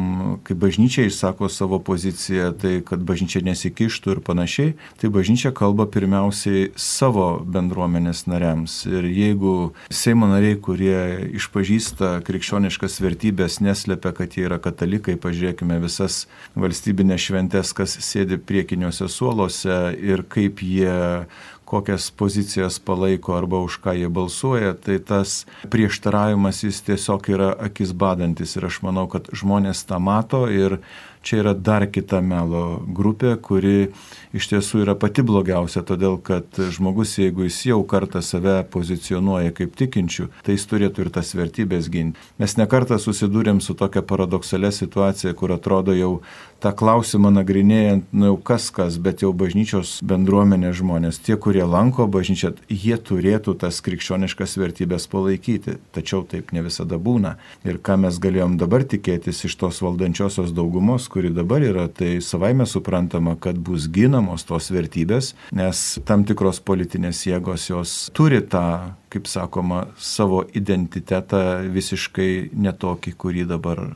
kaip 0.46 0.60
bažnyčia 0.62 1.08
išsako 1.08 1.50
savo 1.50 1.80
poziciją, 1.82 2.52
tai 2.58 2.76
kad 2.86 3.02
bažnyčia 3.02 3.42
nesikištų 3.48 4.14
ir 4.14 4.22
panašiai, 4.26 4.76
tai 5.02 5.10
bažnyčia 5.14 5.50
kalba 5.56 5.88
pirmiausiai 5.90 6.70
savo 6.78 7.26
bendruomenės 7.42 8.26
nariams. 8.30 8.84
Ir 8.86 9.10
jeigu 9.10 9.56
Seimo 9.90 10.28
nariai, 10.30 10.58
kurie 10.62 11.00
išpažįsta 11.38 12.18
krikščioniškas 12.26 13.00
vertybės, 13.02 13.58
neslepia, 13.64 14.14
kad 14.14 14.38
jie 14.38 14.46
yra 14.46 14.60
katalikai, 14.62 15.18
pažiūrėkime 15.18 15.80
visas 15.82 16.26
valstybinės 16.58 17.26
šventės, 17.26 17.74
kas 17.74 17.98
sėdi 18.04 18.38
prie 18.38 18.67
priekiniuose 18.68 19.08
suoluose 19.08 19.96
ir 19.96 20.22
kaip 20.28 20.60
jie 20.60 21.26
kokias 21.64 22.10
pozicijas 22.10 22.78
palaiko 22.78 23.34
arba 23.36 23.58
už 23.60 23.80
ką 23.84 23.92
jie 23.96 24.08
balsuoja, 24.08 24.74
tai 24.74 24.98
tas 24.98 25.46
prieštaravimas 25.68 26.64
jis 26.64 26.80
tiesiog 26.80 27.28
yra 27.28 27.52
akis 27.60 27.92
badantis 27.92 28.56
ir 28.56 28.64
aš 28.64 28.80
manau, 28.82 29.08
kad 29.08 29.28
žmonės 29.32 29.84
tą 29.84 30.00
mato 30.00 30.46
ir 30.48 30.78
čia 31.22 31.42
yra 31.42 31.52
dar 31.52 31.84
kita 31.92 32.22
melo 32.24 32.80
grupė, 32.80 33.36
kuri 33.36 33.90
iš 34.32 34.48
tiesų 34.48 34.80
yra 34.86 34.94
pati 34.96 35.20
blogiausia, 35.20 35.82
todėl 35.84 36.16
kad 36.24 36.46
žmogus, 36.56 37.18
jeigu 37.20 37.44
jis 37.44 37.58
jau 37.68 37.82
kartą 37.84 38.22
save 38.24 38.62
pozicionuoja 38.72 39.52
kaip 39.52 39.76
tikinčių, 39.76 40.30
tai 40.46 40.56
jis 40.56 40.64
turėtų 40.70 41.04
ir 41.04 41.12
tas 41.12 41.34
vertybės 41.36 41.90
ginti. 41.92 42.16
Mes 42.40 42.56
nekartą 42.56 42.96
susidūrėm 43.02 43.60
su 43.60 43.76
tokia 43.76 44.00
paradoksalia 44.00 44.72
situacija, 44.72 45.34
kur 45.36 45.52
atrodo 45.52 45.92
jau 45.92 46.20
tą 46.62 46.72
klausimą 46.76 47.30
nagrinėjant, 47.34 48.08
nu 48.12 48.32
jau 48.32 48.36
kas 48.50 48.68
kas, 48.74 48.98
bet 49.02 49.22
jau 49.22 49.30
bažnyčios 49.36 49.98
bendruomenė 50.06 50.72
žmonės, 50.76 51.20
tie, 51.24 51.36
kurie 51.40 51.64
lanko 51.66 52.08
bažnyčią, 52.10 52.54
jie 52.68 52.98
turėtų 52.98 53.54
tas 53.62 53.80
krikščioniškas 53.84 54.56
vertybės 54.60 55.08
palaikyti. 55.10 55.78
Tačiau 55.94 56.24
taip 56.28 56.52
ne 56.56 56.64
visada 56.66 56.98
būna. 56.98 57.36
Ir 57.68 57.80
ką 57.82 57.98
mes 58.04 58.18
galėjom 58.22 58.58
dabar 58.60 58.84
tikėtis 58.88 59.44
iš 59.48 59.58
tos 59.60 59.80
valdančiosios 59.84 60.54
daugumos, 60.56 61.08
kuri 61.12 61.30
dabar 61.34 61.64
yra, 61.64 61.86
tai 61.88 62.18
savaime 62.24 62.66
suprantama, 62.66 63.36
kad 63.40 63.58
bus 63.58 63.88
ginamos 63.92 64.46
tos 64.48 64.72
vertybės, 64.74 65.34
nes 65.54 65.84
tam 66.08 66.26
tikros 66.28 66.62
politinės 66.64 67.24
jėgos 67.28 67.70
jos 67.70 67.98
turi 68.16 68.42
tą 68.42 68.96
kaip 69.08 69.28
sakoma, 69.28 69.86
savo 69.96 70.42
identitetą 70.56 71.62
visiškai 71.72 72.50
netokį, 72.52 73.14
kurį 73.16 73.46
dabar 73.48 73.86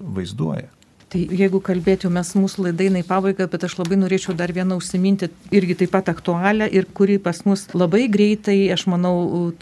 vaizduoja. 0.00 0.70
Tai 1.14 1.20
jeigu 1.30 1.60
kalbėtų 1.62 2.08
mes 2.10 2.32
mūsų 2.34 2.64
laidainai 2.64 3.04
pabaigą, 3.06 3.46
bet 3.46 3.62
aš 3.68 3.76
labai 3.78 3.94
norėčiau 4.00 4.32
dar 4.34 4.50
vieną 4.50 4.80
užsiminti, 4.80 5.28
irgi 5.54 5.76
taip 5.78 5.92
pat 5.94 6.08
aktualią 6.10 6.66
ir 6.74 6.88
kuri 6.90 7.20
pas 7.22 7.38
mus 7.46 7.68
labai 7.70 8.08
greitai, 8.10 8.56
aš 8.74 8.88
manau, 8.90 9.12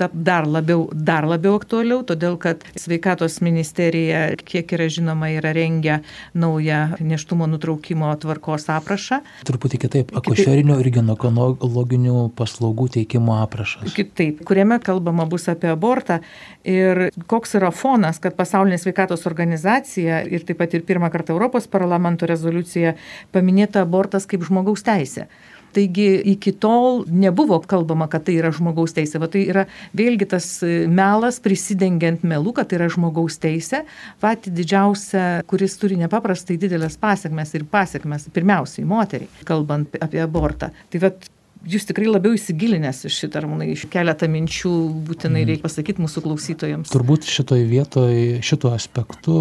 tap 0.00 0.14
dar 0.16 0.48
labiau, 0.48 0.86
dar 0.96 1.26
labiau 1.28 1.58
aktualiau, 1.58 2.06
todėl 2.08 2.38
kad 2.40 2.64
sveikatos 2.72 3.36
ministerija, 3.44 4.22
kiek 4.48 4.72
yra 4.78 4.86
žinoma, 4.88 5.28
yra 5.34 5.52
rengia 5.52 5.98
naują 6.32 6.96
neštumo 7.04 7.50
nutraukimo 7.52 8.14
tvarkos 8.24 8.70
aprašą. 8.72 9.20
Truputį 9.44 9.82
kitaip, 9.84 10.16
akušerinio 10.22 10.78
ir 10.80 10.88
gynekologinių 10.96 12.30
paslaugų 12.38 12.88
teikimo 12.96 13.36
aprašas. 13.42 13.92
Kitaip, 13.92 14.40
kuriame 14.48 14.80
kalbama 14.80 15.28
bus 15.28 15.50
apie 15.52 15.68
abortą 15.74 16.22
ir 16.64 17.10
koks 17.28 17.58
yra 17.60 17.74
fonas, 17.76 18.24
kad 18.24 18.40
pasaulinė 18.40 18.80
sveikatos 18.80 19.28
organizacija 19.28 20.24
ir 20.24 20.48
taip 20.48 20.64
pat 20.64 20.80
ir 20.80 20.88
pirmą 20.88 21.12
kartą 21.12 21.36
Europos 21.36 21.41
parlamento 21.72 22.28
rezoliucijoje 22.28 22.94
paminėta 23.32 23.82
abortas 23.82 24.28
kaip 24.30 24.44
žmogaus 24.46 24.84
teisė. 24.86 25.26
Taigi 25.72 26.20
iki 26.28 26.52
tol 26.52 27.04
nebuvo 27.08 27.56
kalbama, 27.64 28.04
kad 28.12 28.26
tai 28.26 28.36
yra 28.40 28.50
žmogaus 28.52 28.92
teisė. 28.92 29.20
Va 29.22 29.28
tai 29.32 29.46
yra 29.48 29.64
vėlgi 29.96 30.28
tas 30.34 30.48
melas 30.92 31.40
prisidengiant 31.40 32.26
melu, 32.28 32.52
kad 32.56 32.68
tai 32.68 32.76
yra 32.80 32.90
žmogaus 32.92 33.40
teisė, 33.40 33.86
pati 34.20 34.52
didžiausia, 34.52 35.46
kuris 35.48 35.78
turi 35.80 35.96
nepaprastai 36.02 36.58
didelės 36.60 36.98
pasiekmes 37.00 37.56
ir 37.56 37.64
pasiekmes 37.72 38.28
pirmiausiai 38.36 38.84
moteriai, 38.88 39.32
kalbant 39.48 39.96
apie 40.04 40.20
abortą. 40.20 40.68
Tai 40.92 41.06
va 41.06 41.14
jūs 41.68 41.86
tikrai 41.88 42.08
labiau 42.10 42.34
įsigilinęs 42.36 43.04
iš 43.08 43.18
šitą, 43.24 43.42
armūnai, 43.42 43.72
iš 43.74 43.86
keletą 43.92 44.28
minčių 44.30 44.72
būtinai 45.08 45.44
reikia 45.48 45.64
pasakyti 45.66 46.02
mūsų 46.02 46.22
klausytojams. 46.24 46.92
Turbūt 46.92 47.26
šitoj 47.28 47.64
vietoj, 47.70 48.14
šituo 48.44 48.72
aspektu 48.76 49.36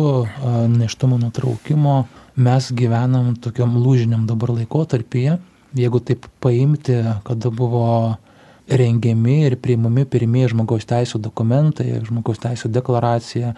neštumo 0.72 1.20
nutraukimo 1.22 2.04
mes 2.36 2.72
gyvenam 2.76 3.34
tokiam 3.42 3.78
lūžiniam 3.82 4.28
dabar 4.30 4.54
laikotarpyje. 4.56 5.40
Jeigu 5.78 6.02
taip 6.04 6.28
paimti, 6.44 6.98
kada 7.28 7.52
buvo 7.54 8.18
rengiami 8.72 9.38
ir 9.48 9.58
priimami 9.60 10.06
pirmieji 10.08 10.52
žmogaus 10.54 10.88
teisų 10.88 11.22
dokumentai, 11.24 12.02
žmogaus 12.08 12.42
teisų 12.44 12.72
deklaracija, 12.72 13.56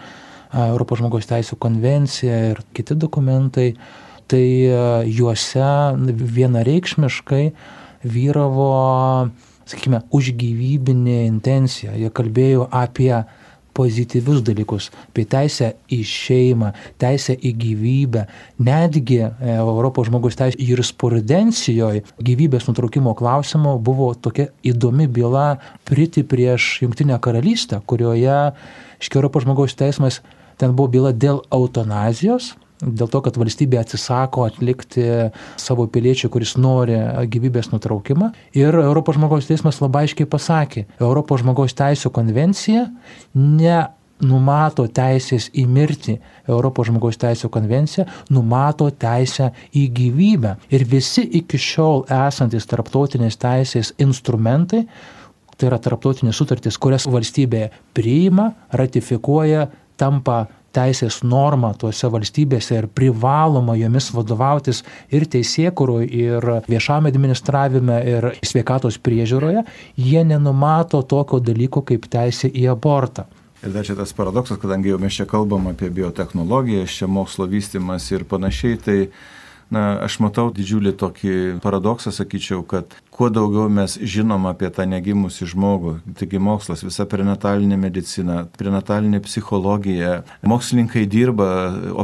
Europos 0.54 1.00
žmogaus 1.00 1.26
teisų 1.26 1.58
konvencija 1.58 2.36
ir 2.52 2.60
kiti 2.74 2.94
dokumentai, 2.94 3.72
tai 4.30 4.44
juose 5.10 5.70
vienareikšmiškai 6.38 7.44
vyravo, 8.04 9.30
sakykime, 9.68 10.04
užgyvybinė 10.14 11.24
intencija. 11.28 11.96
Jie 11.98 12.12
kalbėjo 12.14 12.68
apie 12.72 13.12
pozityvius 13.74 14.42
dalykus, 14.46 14.88
apie 15.10 15.24
teisę 15.26 15.72
į 15.92 16.00
šeimą, 16.06 16.70
teisę 17.02 17.34
į 17.34 17.50
gyvybę. 17.58 18.22
Netgi 18.62 19.18
e, 19.24 19.30
Europos 19.56 20.08
žmogaus 20.08 20.38
teisų 20.38 20.62
jurisprudencijoje 20.62 22.04
gyvybės 22.22 22.68
nutraukimo 22.70 23.16
klausimo 23.18 23.74
buvo 23.82 24.12
tokia 24.14 24.52
įdomi 24.62 25.08
byla 25.10 25.58
priti 25.88 26.22
prieš 26.22 26.84
Junktinę 26.84 27.18
karalystę, 27.18 27.82
kurioje, 27.86 28.54
iškia 29.02 29.18
Europos 29.18 29.48
žmogaus 29.48 29.74
teismas, 29.74 30.22
ten 30.60 30.76
buvo 30.78 30.92
byla 30.94 31.10
dėl 31.10 31.42
eutanazijos, 31.50 32.54
dėl 32.82 33.08
to, 33.10 33.20
kad 33.24 33.36
valstybė 33.38 33.78
atsisako 33.80 34.46
atlikti 34.48 35.04
savo 35.60 35.86
piliečių, 35.90 36.30
kuris 36.32 36.56
nori 36.60 36.96
gyvybės 37.30 37.70
nutraukimą. 37.72 38.32
Ir 38.56 38.74
Europos 38.82 39.18
žmogaus 39.18 39.48
teismas 39.50 39.80
labai 39.82 40.06
aiškiai 40.08 40.30
pasakė, 40.30 40.86
Europos 41.00 41.44
žmogaus 41.44 41.76
teisų 41.78 42.12
konvencija 42.14 42.88
ne 43.34 43.84
numato 44.24 44.86
teisės 44.86 45.48
į 45.54 45.64
mirtį. 45.70 46.16
Europos 46.48 46.88
žmogaus 46.88 47.18
teisų 47.20 47.50
konvencija 47.52 48.06
numato 48.32 48.88
teisę 48.90 49.50
į 49.74 49.86
gyvybę. 49.98 50.56
Ir 50.74 50.86
visi 50.88 51.24
iki 51.40 51.58
šiol 51.60 52.04
esantis 52.08 52.68
tarptautinės 52.70 53.38
teisės 53.42 53.92
instrumentai, 54.02 54.84
tai 55.54 55.70
yra 55.70 55.78
tarptautinės 55.82 56.38
sutartys, 56.38 56.78
kurias 56.78 57.06
valstybė 57.10 57.68
priima, 57.94 58.52
ratifikuoja, 58.74 59.68
tampa 60.00 60.46
teisės 60.74 61.20
norma 61.24 61.72
tuose 61.78 62.10
valstybėse 62.10 62.80
ir 62.80 62.88
privaloma 62.90 63.76
jomis 63.78 64.10
vadovautis 64.14 64.82
ir 65.14 65.28
teisėkurui, 65.30 66.08
ir 66.08 66.48
viešame 66.68 67.12
administravime, 67.14 68.00
ir 68.10 68.28
sveikatos 68.44 68.98
priežiūroje, 68.98 69.64
jie 69.96 70.24
nenumato 70.26 71.02
tokio 71.02 71.40
dalyko 71.40 71.84
kaip 71.86 72.10
teisė 72.10 72.50
į 72.50 72.68
abortą. 72.74 73.28
Ir 73.64 73.72
dar 73.72 73.86
čia 73.86 73.96
tas 73.96 74.12
paradoksas, 74.12 74.58
kadangi 74.60 74.90
jau 74.90 74.98
mes 75.00 75.14
čia 75.16 75.24
kalbam 75.28 75.70
apie 75.70 75.88
biotehnologijas, 75.94 76.98
čia 76.98 77.08
mokslo 77.08 77.46
vystimas 77.48 78.10
ir 78.12 78.26
panašiai, 78.28 78.76
tai 78.76 78.98
Na, 79.74 79.84
aš 80.04 80.18
matau 80.22 80.50
didžiulį 80.54 80.92
tokį 81.00 81.34
paradoksą, 81.64 82.12
sakyčiau, 82.14 82.62
kad 82.68 82.92
kuo 83.14 83.30
daugiau 83.32 83.66
mes 83.72 83.96
žinom 83.98 84.46
apie 84.46 84.68
tą 84.74 84.84
negimusi 84.86 85.48
žmogų, 85.50 85.96
taigi 86.18 86.38
mokslas, 86.42 86.84
visa 86.86 87.06
prenatalinė 87.10 87.78
medicina, 87.80 88.44
prenatalinė 88.58 89.22
psichologija, 89.24 90.20
mokslininkai 90.46 91.06
dirba, 91.10 91.48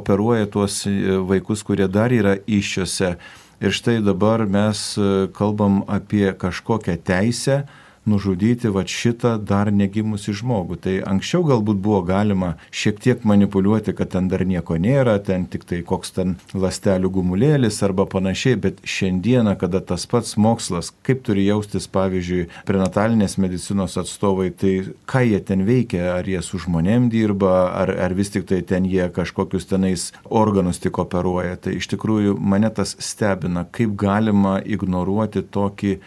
operuoja 0.00 0.48
tuos 0.50 0.82
vaikus, 1.30 1.62
kurie 1.66 1.86
dar 1.86 2.14
yra 2.16 2.38
iššiose. 2.46 3.12
Ir 3.60 3.76
štai 3.76 3.98
dabar 4.00 4.46
mes 4.48 4.82
kalbam 5.36 5.82
apie 5.84 6.30
kažkokią 6.32 6.96
teisę, 7.04 7.62
nužudyti 8.08 8.70
va 8.72 8.82
šitą 8.88 9.34
dar 9.44 9.70
negimusi 9.72 10.32
žmogų. 10.36 10.78
Tai 10.84 10.94
anksčiau 11.12 11.44
galbūt 11.46 11.80
buvo 11.82 12.00
galima 12.06 12.54
šiek 12.72 13.00
tiek 13.02 13.24
manipuliuoti, 13.28 13.94
kad 13.96 14.12
ten 14.14 14.28
dar 14.32 14.44
nieko 14.48 14.78
nėra, 14.80 15.18
ten 15.24 15.46
tik 15.50 15.66
tai 15.68 15.82
koks 15.86 16.14
ten 16.16 16.36
lastelių 16.54 17.10
gumulėlis 17.18 17.82
arba 17.86 18.06
panašiai, 18.10 18.56
bet 18.60 18.80
šiandieną, 18.84 19.56
kada 19.60 19.82
tas 19.84 20.06
pats 20.10 20.36
mokslas, 20.40 20.92
kaip 21.06 21.22
turi 21.26 21.44
jaustis, 21.48 21.88
pavyzdžiui, 21.92 22.48
prenatalinės 22.68 23.36
medicinos 23.42 23.98
atstovai, 24.00 24.50
tai 24.50 24.74
ką 25.10 25.24
jie 25.28 25.42
ten 25.44 25.66
veikia, 25.68 26.06
ar 26.16 26.28
jie 26.28 26.40
su 26.44 26.60
žmonėm 26.62 27.10
dirba, 27.12 27.70
ar, 27.82 27.92
ar 28.08 28.16
vis 28.16 28.32
tik 28.32 28.48
tai 28.50 28.62
ten 28.66 28.88
jie 28.88 29.10
kažkokius 29.12 29.68
tenais 29.70 30.10
organus 30.24 30.80
tik 30.80 30.98
operuoja. 31.02 31.58
Tai 31.60 31.76
iš 31.76 31.90
tikrųjų 31.92 32.38
mane 32.40 32.72
tas 32.74 32.96
stebina, 33.02 33.66
kaip 33.68 33.94
galima 34.00 34.58
ignoruoti 34.64 35.44
tokį 35.52 35.98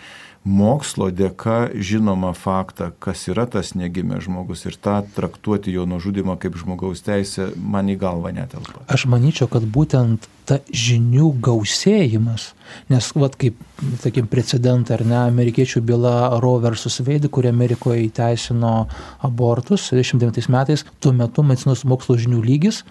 mokslo 0.44 1.08
dėka 1.12 1.72
žinomą 1.72 2.34
faktą, 2.36 2.92
kas 3.00 3.28
yra 3.32 3.46
tas 3.48 3.74
negimęs 3.80 4.26
žmogus 4.28 4.66
ir 4.68 4.76
tą 4.76 5.00
traktuoti 5.16 5.72
jo 5.72 5.86
nužudimą 5.88 6.36
kaip 6.40 6.58
žmogaus 6.60 7.04
teisę 7.06 7.52
man 7.56 7.88
į 7.92 7.98
galvą 8.02 8.34
netelpa. 8.36 8.84
Aš 8.92 9.08
manyčiau, 9.12 9.48
kad 9.52 9.64
būtent 9.64 10.28
ta 10.44 10.60
žinių 10.68 11.30
gausėjimas, 11.44 12.50
nes, 12.92 13.08
vad 13.16 13.38
kaip, 13.40 13.56
sakykim, 14.04 14.28
precedentą 14.28 14.98
ar 14.98 15.06
ne, 15.08 15.20
amerikiečių 15.30 15.80
byla 15.88 16.16
Roe 16.44 16.60
versus 16.66 17.00
Wade, 17.08 17.32
kuri 17.32 17.48
Amerikoje 17.54 18.04
įteisino 18.10 18.76
abortus 19.24 19.88
69 19.94 20.52
metais, 20.52 20.84
tuo 21.00 21.16
metu 21.16 21.48
medicinos 21.48 21.88
mokslo 21.88 22.20
žinių 22.20 22.44
lygis 22.44 22.84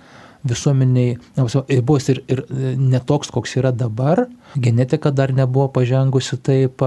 visuomeniai 0.44 1.16
buvo 1.36 1.98
ir, 2.12 2.22
ir 2.28 2.44
netoks, 2.78 3.30
koks 3.30 3.56
yra 3.60 3.72
dabar, 3.72 4.26
genetika 4.56 5.10
dar 5.10 5.32
nebuvo 5.34 5.68
pažengusi 5.72 6.38
taip 6.42 6.82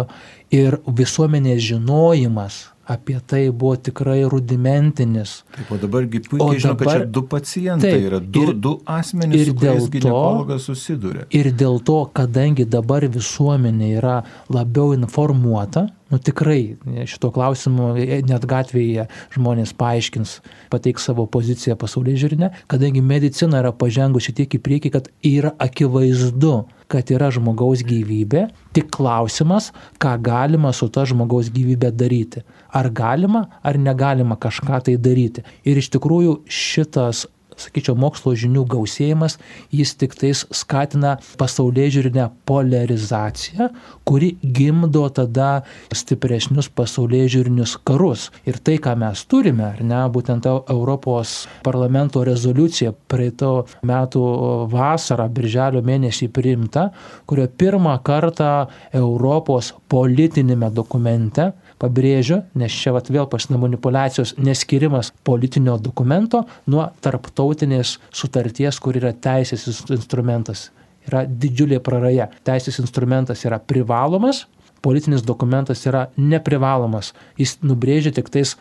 ir 0.54 0.80
visuomenės 0.88 1.62
žinojimas 1.70 2.64
apie 2.86 3.18
tai 3.26 3.50
buvo 3.50 3.76
tikrai 3.76 4.24
rudimentinis. 4.30 5.42
Taip, 5.56 5.72
o 5.74 5.80
dabargi 5.82 6.22
puikiai 6.28 6.62
žinau, 6.62 6.78
kad 6.80 6.92
čia 6.92 7.10
du 7.18 7.26
pacientai 7.30 7.92
taip, 7.96 8.08
yra, 8.12 8.20
du, 8.22 8.46
ir, 8.46 8.54
du 8.62 8.74
asmenys, 8.86 9.48
ir 9.48 9.54
kuriais 9.58 9.90
gynekologas 9.94 10.70
susiduria. 10.70 11.26
Ir 11.34 11.50
dėl 11.58 11.82
to, 11.86 12.00
kadangi 12.16 12.68
dabar 12.70 13.08
visuomenė 13.10 13.92
yra 13.98 14.20
labiau 14.54 14.94
informuota, 14.98 15.88
nu 16.14 16.20
tikrai 16.22 16.78
šito 17.10 17.32
klausimu 17.34 17.96
net 18.30 18.46
gatvėje 18.46 19.08
žmonės 19.34 19.74
paaiškins, 19.80 20.38
pateiks 20.74 21.10
savo 21.10 21.26
poziciją 21.26 21.78
pasaulyje 21.82 22.22
žiūrinę, 22.22 22.52
kadangi 22.72 23.02
medicina 23.02 23.64
yra 23.64 23.74
pažengusi 23.74 24.36
tiek 24.38 24.54
į 24.54 24.62
priekį, 24.62 24.94
kad 24.94 25.10
yra 25.26 25.56
akivaizdu, 25.66 26.60
kad 26.92 27.10
yra 27.10 27.32
žmogaus 27.34 27.82
gyvybė, 27.86 28.46
tik 28.78 28.92
klausimas, 28.94 29.72
ką 29.98 30.14
galima 30.22 30.74
su 30.78 30.92
ta 30.94 31.08
žmogaus 31.10 31.50
gyvybė 31.54 31.90
daryti. 31.98 32.46
Ar 32.76 32.90
galima, 32.92 33.46
ar 33.64 33.80
negalima 33.80 34.36
kažką 34.36 34.82
tai 34.88 34.98
daryti. 35.00 35.46
Ir 35.64 35.80
iš 35.80 35.92
tikrųjų 35.96 36.42
šitas 36.52 37.26
sakyčiau, 37.60 37.96
mokslo 38.00 38.34
žinių 38.38 38.66
gausėjimas, 38.72 39.38
jis 39.74 39.94
tik 40.00 40.16
tais 40.20 40.44
skatina 40.56 41.16
pasaulyje 41.40 41.96
žiūrinę 41.98 42.28
polarizaciją, 42.50 43.70
kuri 44.08 44.34
gimdo 44.44 45.06
tada 45.16 45.64
stipresnius 45.96 46.70
pasaulyje 46.76 47.32
žiūrinius 47.38 47.78
karus. 47.88 48.30
Ir 48.48 48.60
tai, 48.60 48.78
ką 48.84 48.96
mes 49.00 49.26
turime, 49.32 49.70
ar 49.72 49.84
ne, 49.86 50.02
būtent 50.12 50.48
Europos 50.50 51.46
parlamento 51.66 52.24
rezoliucija 52.28 52.94
praeito 53.10 53.54
metų 53.86 54.26
vasarą, 54.72 55.30
birželio 55.32 55.84
mėnesį 55.86 56.30
priimta, 56.36 56.90
kurio 57.30 57.48
pirmą 57.48 57.98
kartą 58.06 58.68
Europos 58.96 59.74
politinėme 59.92 60.72
dokumente 60.74 61.54
pabrėžiu, 61.86 62.42
nes 62.58 62.74
čia 62.74 62.96
vat, 62.96 63.12
vėl 63.14 63.30
pasina 63.30 63.60
manipulacijos 63.62 64.34
neskirimas 64.42 65.12
politinio 65.28 65.78
dokumento 65.82 66.44
nuo 66.72 66.88
tarptautinės 67.06 68.00
sutarties, 68.10 68.82
kur 68.82 68.98
yra 68.98 69.14
teisės 69.14 69.68
instrumentas. 69.94 70.72
Yra 71.06 71.22
didžiulė 71.30 71.78
praraja. 71.86 72.32
Teisės 72.48 72.82
instrumentas 72.82 73.46
yra 73.46 73.60
privalomas, 73.62 74.48
politinis 74.82 75.22
dokumentas 75.26 75.86
yra 75.86 76.08
neprivalomas. 76.18 77.14
Jis 77.38 77.60
nubrėžia 77.62 78.16
tik 78.16 78.32
tais 78.34 78.56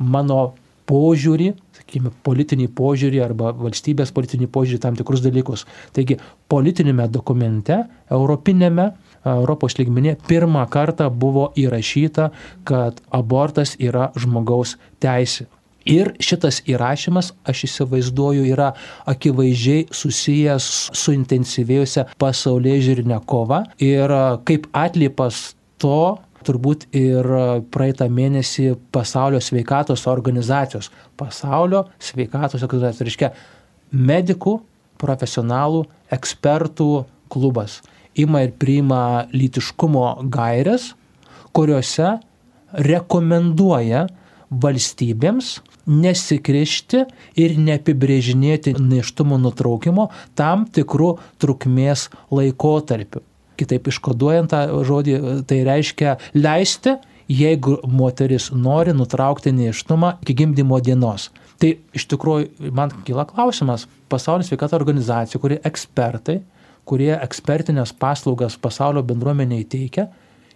mano 0.00 0.54
požiūrį, 0.90 1.52
sakykime, 1.76 2.10
politinį 2.26 2.70
požiūrį 2.76 3.20
arba 3.22 3.52
valstybės 3.56 4.10
politinį 4.16 4.48
požiūrį 4.52 4.80
tam 4.82 4.96
tikrus 4.98 5.22
dalykus. 5.22 5.66
Taigi 5.94 6.16
politinėme 6.50 7.06
dokumente, 7.12 7.84
europinėme, 8.10 8.90
Europos 9.24 9.76
lygmenė 9.78 10.16
pirmą 10.28 10.64
kartą 10.72 11.10
buvo 11.12 11.50
įrašyta, 11.60 12.30
kad 12.64 13.00
abortas 13.12 13.76
yra 13.78 14.10
žmogaus 14.16 14.76
teisė. 15.02 15.46
Ir 15.88 16.12
šitas 16.20 16.60
įrašymas, 16.68 17.32
aš 17.48 17.64
įsivaizduoju, 17.66 18.44
yra 18.52 18.74
akivaizdžiai 19.08 19.86
susijęs 19.96 20.66
su 20.96 21.14
intensyvėjusią 21.16 22.04
pasaulyje 22.20 22.82
žiūrinę 22.88 23.20
kovą. 23.28 23.62
Ir 23.80 24.12
kaip 24.48 24.68
atlipas 24.76 25.54
to, 25.80 26.18
turbūt 26.44 26.86
ir 26.96 27.26
praeitą 27.72 28.08
mėnesį 28.12 28.74
pasaulio 28.92 29.40
sveikatos 29.44 30.06
organizacijos, 30.08 30.90
pasaulio 31.20 31.86
sveikatos 32.00 32.64
organizacijos, 32.64 33.08
reiškia 33.08 33.32
medikų, 33.92 34.58
profesionalų, 35.00 35.86
ekspertų 36.12 36.90
klubas 37.32 37.80
ima 38.14 38.44
ir 38.46 38.54
priima 38.58 39.26
lytiškumo 39.32 40.06
gairias, 40.32 40.92
kuriuose 41.56 42.18
rekomenduoja 42.72 44.06
valstybėms 44.50 45.58
nesikrišti 45.90 47.04
ir 47.40 47.56
neapibrėžinėti 47.58 48.76
neštumo 48.78 49.38
nutraukimo 49.40 50.08
tam 50.38 50.66
tikrų 50.70 51.14
trukmės 51.42 52.08
laikotarpių. 52.34 53.22
Kitaip 53.60 53.90
iškoduojant 53.92 54.52
tą 54.52 54.62
žodį, 54.86 55.16
tai 55.48 55.62
reiškia 55.66 56.16
leisti, 56.38 56.96
jeigu 57.30 57.76
moteris 57.86 58.48
nori 58.54 58.94
nutraukti 58.96 59.52
neštumą 59.54 60.16
iki 60.24 60.36
gimdymo 60.42 60.80
dienos. 60.82 61.28
Tai 61.60 61.74
iš 61.94 62.06
tikrųjų 62.10 62.72
man 62.74 62.92
kyla 63.06 63.26
klausimas, 63.28 63.84
pasaulio 64.10 64.46
sveikato 64.46 64.78
organizacija, 64.78 65.40
kuri 65.42 65.60
ekspertai, 65.66 66.40
kurie 66.90 67.12
ekspertinės 67.14 67.94
paslaugas 68.02 68.58
pasaulio 68.58 69.02
bendruomeniai 69.06 69.66
teikia, 69.70 70.08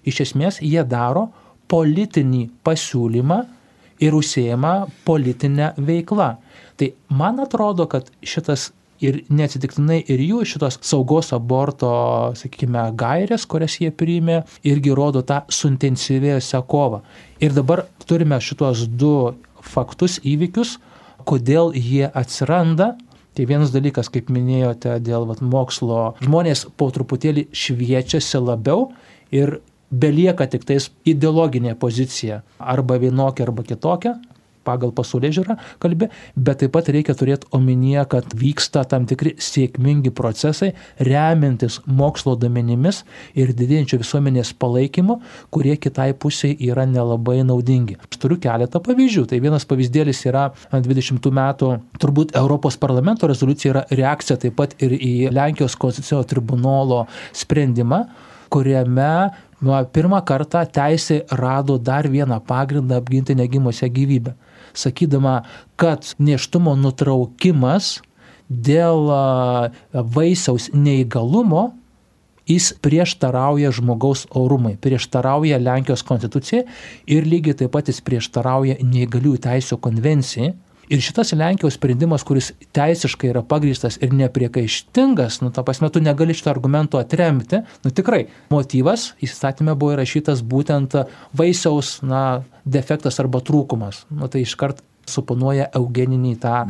iš 0.05 0.25
esmės 0.27 0.61
jie 0.63 0.83
daro 0.89 1.29
politinį 1.71 2.49
pasiūlymą 2.67 3.43
ir 4.05 4.17
užsieima 4.19 4.75
politinę 5.07 5.73
veiklą. 5.79 6.35
Tai 6.77 6.89
man 7.15 7.39
atrodo, 7.45 7.87
kad 7.87 8.11
šitas 8.23 8.73
ir 9.05 9.21
neatsitiktinai 9.33 10.01
ir 10.11 10.23
jų 10.23 10.43
šitos 10.49 10.79
saugos 10.87 11.33
aborto, 11.37 11.91
sakykime, 12.39 12.87
gairės, 12.99 13.47
kurias 13.51 13.79
jie 13.81 13.91
priimė, 13.95 14.43
irgi 14.67 14.95
rodo 14.97 15.23
tą 15.27 15.43
suintensyvėjusią 15.53 16.63
kovą. 16.71 17.03
Ir 17.43 17.55
dabar 17.57 17.85
turime 18.07 18.41
šitos 18.43 18.87
du 18.89 19.35
faktus, 19.65 20.21
įvykius, 20.25 20.79
kodėl 21.29 21.73
jie 21.75 22.07
atsiranda 22.13 22.95
Tai 23.35 23.47
vienas 23.51 23.73
dalykas, 23.75 24.11
kaip 24.15 24.29
minėjote, 24.31 24.99
dėl 25.03 25.27
vat, 25.27 25.41
mokslo, 25.43 26.15
žmonės 26.23 26.69
po 26.79 26.87
truputėlį 26.95 27.49
šviečiasi 27.51 28.39
labiau 28.39 28.93
ir 29.35 29.59
belieka 29.91 30.47
tik 30.51 30.67
tais 30.69 30.91
ideologinė 31.07 31.75
pozicija. 31.79 32.43
Arba 32.59 33.01
vienokia 33.03 33.49
arba 33.49 33.65
kitokia, 33.67 34.15
pagal 34.65 34.93
pasaulė 34.97 35.31
žiūrą 35.35 35.57
kalbė, 35.83 36.11
bet 36.37 36.63
taip 36.63 36.73
pat 36.75 36.89
reikia 36.93 37.15
turėti 37.19 37.49
omenyje, 37.55 38.05
kad 38.11 38.35
vyksta 38.39 38.85
tam 38.89 39.07
tikri 39.11 39.35
sėkmingi 39.43 40.13
procesai, 40.15 40.73
remiantis 40.99 41.81
mokslo 41.87 42.35
domenimis 42.41 43.03
ir 43.39 43.55
didėjančio 43.57 44.01
visuomenės 44.03 44.55
palaikymu, 44.61 45.19
kurie 45.55 45.77
kitai 45.81 46.11
pusiai 46.19 46.57
yra 46.69 46.87
nelabai 46.89 47.41
naudingi. 47.47 47.99
Turiu 48.19 48.39
keletą 48.41 48.81
pavyzdžių. 48.85 49.27
Tai 49.31 49.41
vienas 49.45 49.67
pavyzdėlis 49.69 50.23
yra 50.31 50.47
20 50.73 51.31
metų, 51.35 51.73
turbūt 52.01 52.37
Europos 52.39 52.79
parlamento 52.81 53.29
rezoliucija 53.31 53.75
yra 53.75 53.87
reakcija 53.93 54.41
taip 54.41 54.57
pat 54.59 54.77
ir 54.85 54.95
į 54.97 55.15
Lenkijos 55.35 55.77
konstitucinio 55.81 56.25
tribunolo 56.29 57.05
sprendimą 57.37 58.05
kuriame 58.55 59.31
nu, 59.65 59.75
pirmą 59.97 60.21
kartą 60.29 60.63
teisė 60.79 61.23
rado 61.41 61.79
dar 61.79 62.09
vieną 62.11 62.41
pagrindą 62.47 63.01
apginti 63.01 63.37
negimusią 63.39 63.89
gyvybę 63.99 64.35
sakydama, 64.79 65.43
kad 65.81 66.15
neštumo 66.19 66.75
nutraukimas 66.79 67.99
dėl 68.49 69.09
vaisiaus 69.93 70.71
neįgalumo 70.75 71.71
jis 72.49 72.73
prieštarauja 72.85 73.73
žmogaus 73.73 74.27
orumai, 74.37 74.77
prieštarauja 74.81 75.59
Lenkijos 75.63 76.05
konstitucijai 76.05 76.67
ir 77.09 77.29
lygiai 77.29 77.57
taip 77.63 77.73
pat 77.73 77.89
jis 77.89 78.03
prieštarauja 78.05 78.77
neįgaliųjų 78.85 79.41
teisų 79.47 79.81
konvencijai, 79.85 80.53
Ir 80.93 81.03
šitas 81.05 81.33
Lenkijos 81.37 81.79
sprendimas, 81.79 82.25
kuris 82.27 82.53
teisiškai 82.77 83.31
yra 83.33 83.45
pagrįstas 83.47 83.99
ir 84.05 84.15
nepriekaištingas, 84.17 85.41
nu, 85.45 85.53
ta 85.55 85.65
prasme, 85.67 85.91
tu 85.93 86.03
negali 86.05 86.37
šito 86.37 86.53
argumento 86.53 87.01
atremti, 87.01 87.63
nu 87.85 87.93
tikrai, 87.95 88.27
motyvas 88.53 89.13
įstatymė 89.25 89.77
buvo 89.79 89.97
įrašytas 89.97 90.45
būtent 90.45 90.99
vaisiaus, 91.37 91.99
na, 92.05 92.43
defektas 92.65 93.21
arba 93.21 93.41
trūkumas. 93.45 94.05
Nu, 94.13 94.29
tai 94.33 94.45
iškart 94.45 94.83
suponuoja 95.11 95.71
eugeninį 95.77 96.35
tą 96.43 96.65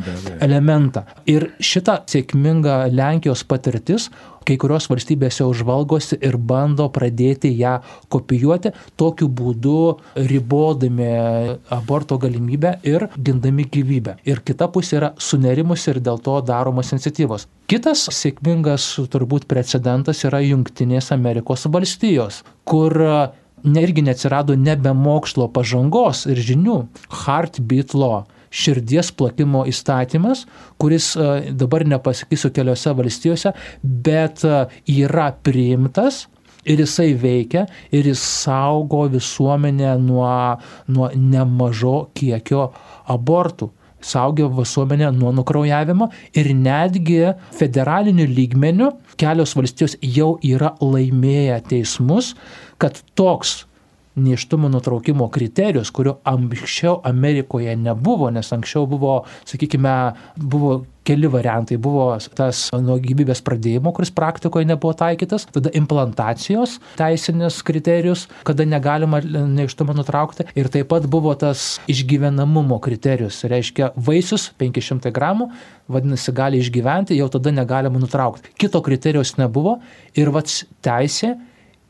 elementą. 0.44 1.04
Ir 1.30 1.52
šita 1.60 2.02
sėkminga 2.10 2.84
Lenkijos 2.92 3.44
patirtis 3.48 4.10
kai 4.44 4.56
kurios 4.60 4.88
valstybės 4.90 5.40
jau 5.40 5.48
žvalgosi 5.56 6.18
ir 6.24 6.36
bando 6.36 6.86
pradėti 6.92 7.50
ją 7.58 7.78
kopijuoti, 8.12 8.74
tokiu 9.00 9.28
būdu 9.28 9.78
ribodami 10.30 11.10
aborto 11.74 12.18
galimybę 12.20 12.76
ir 12.86 13.08
gindami 13.16 13.66
gyvybę. 13.72 14.18
Ir 14.28 14.42
kita 14.46 14.68
pusė 14.72 14.98
yra 15.00 15.12
sunerimusi 15.18 15.90
ir 15.94 16.02
dėl 16.04 16.20
to 16.24 16.38
daromos 16.44 16.92
iniciatyvos. 16.94 17.48
Kitas 17.70 18.04
sėkmingas 18.12 18.90
turbūt 19.12 19.48
precedentas 19.48 20.20
yra 20.28 20.42
Junktinės 20.44 21.08
Amerikos 21.16 21.64
valstijos, 21.72 22.42
kur 22.68 22.92
irgi 23.64 24.04
neatsirado 24.04 24.56
nebe 24.56 24.92
mokslo 24.92 25.48
pažangos 25.52 26.24
ir 26.28 26.40
žinių. 26.50 26.78
Heartbeat 27.24 27.94
law 27.96 28.24
širdies 28.54 29.10
plakimo 29.18 29.64
įstatymas, 29.66 30.44
kuris 30.78 31.14
e, 31.18 31.30
dabar 31.58 31.84
nepasakysiu 31.90 32.52
keliose 32.54 32.92
valstijose, 32.94 33.54
bet 33.82 34.44
e, 34.46 34.60
yra 35.00 35.32
priimtas 35.46 36.26
ir 36.64 36.80
jisai 36.84 37.12
veikia 37.20 37.66
ir 37.92 38.06
jis 38.12 38.22
saugo 38.44 39.04
visuomenę 39.12 39.96
nuo, 40.00 40.28
nuo 40.88 41.10
nemažo 41.14 41.96
kiekio 42.16 42.68
abortų 43.10 43.72
saugia 44.04 44.48
visuomenę 44.52 45.10
nuo 45.16 45.32
nukraujavimo 45.32 46.10
ir 46.36 46.50
netgi 46.54 47.20
federaliniu 47.58 48.26
lygmeniu 48.28 48.90
kelios 49.20 49.54
valstijos 49.56 49.96
jau 50.16 50.34
yra 50.44 50.74
laimėję 50.80 51.60
teismus, 51.70 52.34
kad 52.78 53.00
toks 53.18 53.62
neštumo 54.14 54.68
nutraukimo 54.68 55.28
kriterijus, 55.28 55.90
kurio 55.90 56.18
anksčiau 56.24 57.00
Amerikoje 57.04 57.76
nebuvo, 57.76 58.30
nes 58.30 58.52
anksčiau 58.52 58.86
buvo, 58.86 59.22
sakykime, 59.44 59.94
buvo 60.36 60.84
keli 61.04 61.28
variantai. 61.28 61.76
Buvo 61.80 62.06
tas 62.36 62.68
nuo 62.72 62.96
gyvybės 63.02 63.42
pradėjimo, 63.44 63.92
kuris 63.96 64.12
praktikoje 64.14 64.68
nebuvo 64.68 64.94
taikytas, 64.96 65.46
tada 65.52 65.72
implantacijos 65.76 66.78
teisinis 66.98 67.60
kriterijus, 67.66 68.26
kada 68.46 68.66
negalima 68.68 69.20
neištumą 69.20 69.96
nutraukti. 69.98 70.48
Ir 70.58 70.70
taip 70.72 70.88
pat 70.92 71.08
buvo 71.10 71.34
tas 71.38 71.78
išgyvenamumo 71.90 72.78
kriterijus, 72.84 73.42
reiškia 73.50 73.92
vaisius 73.96 74.50
500 74.60 75.12
gramų, 75.14 75.50
vadinasi, 75.90 76.32
gali 76.32 76.62
išgyventi, 76.62 77.18
jau 77.18 77.28
tada 77.32 77.52
negalima 77.52 78.00
nutraukti. 78.00 78.54
Kito 78.58 78.80
kriterijus 78.84 79.36
nebuvo 79.40 79.80
ir 80.16 80.32
vats 80.32 80.62
teisė 80.84 81.34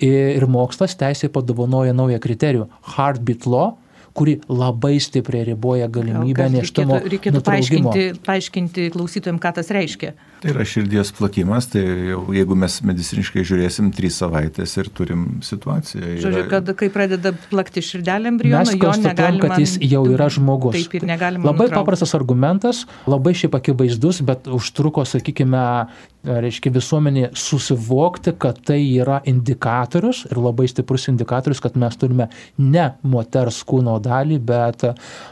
ir 0.02 0.46
mokslas 0.50 0.96
teisė 0.98 1.30
padovanoja 1.32 1.94
naują 1.94 2.20
kriterijų- 2.22 2.68
heartbeat 2.96 3.46
law, 3.46 3.74
kuri 4.14 4.38
labai 4.48 5.00
stipriai 5.02 5.44
riboja 5.48 5.88
galimybę 5.90 6.46
neštumo. 6.52 7.00
Reikėtų, 7.02 7.10
reikėtų 7.14 7.40
paaiškinti, 7.48 8.04
paaiškinti 8.22 8.86
klausytojams, 8.94 9.42
ką 9.42 9.50
tas 9.56 9.72
reiškia. 9.74 10.12
Tai 10.44 10.52
yra 10.52 10.66
širdies 10.68 11.10
plakimas, 11.16 11.66
tai 11.72 11.82
jau, 12.12 12.20
jeigu 12.36 12.54
mes 12.58 12.76
mediciniškai 12.86 13.42
žiūrėsim, 13.48 13.90
trys 13.96 14.20
savaitės 14.20 14.76
ir 14.78 14.90
turim 14.94 15.24
situaciją. 15.42 16.18
Žodžiu, 16.22 16.44
kad 16.52 16.70
kai 16.78 16.90
pradeda 16.94 17.34
plakti 17.50 17.82
širdelė 17.82 18.30
embriono, 18.34 18.76
jo 18.76 18.92
negalima. 19.02 19.48
kad 19.48 19.64
jis 19.64 19.78
jau 19.82 20.04
yra 20.12 20.30
žmogus. 20.30 20.78
Taip 20.78 20.98
ir 21.00 21.08
negalima. 21.10 21.48
Labai 21.48 21.66
nutraukti. 21.66 21.80
paprastas 21.80 22.14
argumentas, 22.14 22.84
labai 23.10 23.34
šiaip 23.34 23.58
akivaizdus, 23.58 24.22
bet 24.22 24.46
užtruko, 24.46 25.02
sakykime, 25.08 25.64
reiškia 26.24 26.72
visuomenė 26.74 27.28
susivokti, 27.38 28.34
kad 28.40 28.60
tai 28.66 28.80
yra 28.96 29.20
indikatorius 29.28 30.24
ir 30.30 30.40
labai 30.40 30.66
stiprus 30.70 31.08
indikatorius, 31.12 31.60
kad 31.64 31.76
mes 31.80 31.98
turime 32.00 32.28
ne 32.58 32.86
moters 33.02 33.60
kūno 33.68 33.98
dalį, 34.04 34.40
bet 34.44 34.86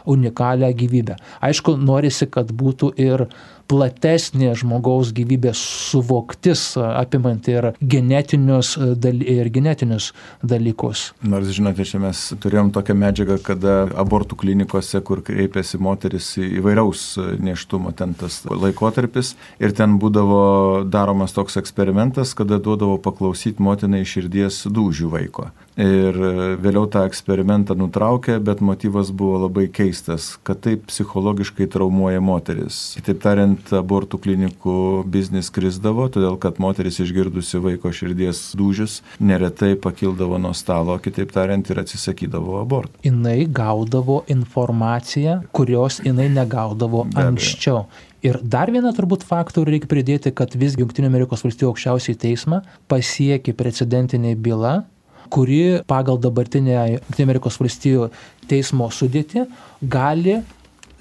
unikalią 0.09 0.69
gyvybę. 0.77 1.17
Aišku, 1.45 1.75
norisi, 1.81 2.29
kad 2.31 2.53
būtų 2.53 2.93
ir 3.01 3.27
platesnė 3.71 4.53
žmogaus 4.59 5.13
gyvybės 5.15 5.59
suvoktis, 5.89 6.73
apimant 6.77 7.47
ir 7.51 7.71
genetinius, 7.79 8.75
ir 8.77 9.49
genetinius 9.53 10.11
dalykus. 10.43 11.05
Nors, 11.23 11.51
žinote, 11.55 11.85
čia 11.87 12.01
mes 12.03 12.25
turėjom 12.43 12.73
tokią 12.75 12.97
medžiagą, 12.99 13.39
kada 13.43 13.75
abortų 14.03 14.39
klinikose, 14.43 15.01
kur 15.05 15.23
kreipiasi 15.25 15.79
moteris 15.81 16.33
įvairiaus 16.43 17.05
neštumo 17.43 17.93
ten 17.97 18.15
tas 18.17 18.41
laikotarpis 18.49 19.33
ir 19.63 19.75
ten 19.77 19.97
būdavo 20.01 20.43
daromas 20.89 21.35
toks 21.35 21.57
eksperimentas, 21.61 22.35
kada 22.37 22.59
duodavo 22.61 22.99
paklausyti 23.03 23.63
motinai 23.63 24.03
širdies 24.07 24.65
dūžių 24.73 25.13
vaiko. 25.13 25.51
Ir 25.79 26.17
vėliau 26.61 26.85
tą 26.91 27.01
eksperimentą 27.09 27.73
nutraukė, 27.77 28.37
bet 28.45 28.61
motyvas 28.61 29.09
buvo 29.09 29.39
labai 29.47 29.65
keistas, 29.73 30.35
kad 30.45 30.61
taip 30.61 30.85
psichologiškai 30.91 31.65
traumuoja 31.73 32.21
moteris. 32.21 32.93
Kitaip 32.99 33.23
tariant, 33.23 33.73
abortų 33.73 34.19
klinikų 34.21 34.77
biznis 35.09 35.49
krizdavo, 35.53 36.05
todėl 36.13 36.37
kad 36.41 36.61
moteris 36.61 37.01
išgirdusi 37.01 37.61
vaiko 37.63 37.89
širdies 37.89 38.51
dūžius 38.59 38.99
neretai 39.17 39.73
pakildavo 39.81 40.37
nuo 40.41 40.53
stalo, 40.53 40.99
kitaip 41.01 41.33
tariant, 41.33 41.65
ir 41.73 41.81
atsisakydavo 41.81 42.61
abortų. 42.61 43.01
Jinai 43.09 43.43
gaudavo 43.49 44.21
informaciją, 44.29 45.41
kurios 45.57 46.03
jinai 46.05 46.29
negaudavo 46.33 47.07
anksčiau. 47.17 47.87
Ir 48.23 48.37
dar 48.39 48.69
vieną 48.71 48.93
turbūt 48.95 49.25
faktorių 49.27 49.73
reikia 49.73 49.89
pridėti, 49.91 50.31
kad 50.31 50.53
visgi 50.55 50.79
Junktinių 50.85 51.09
Amerikos 51.09 51.41
valstybių 51.43 51.73
aukščiausiai 51.73 52.15
teismą 52.21 52.61
pasiekė 52.87 53.51
precedentinė 53.59 54.37
byla, 54.39 54.83
kuri 55.29 55.61
pagal 55.87 56.19
dabartinę 56.21 56.99
Amerikos 57.19 57.59
valstybių 57.61 58.09
teismo 58.49 58.89
sudėtį 58.91 59.47
gali 59.81 60.41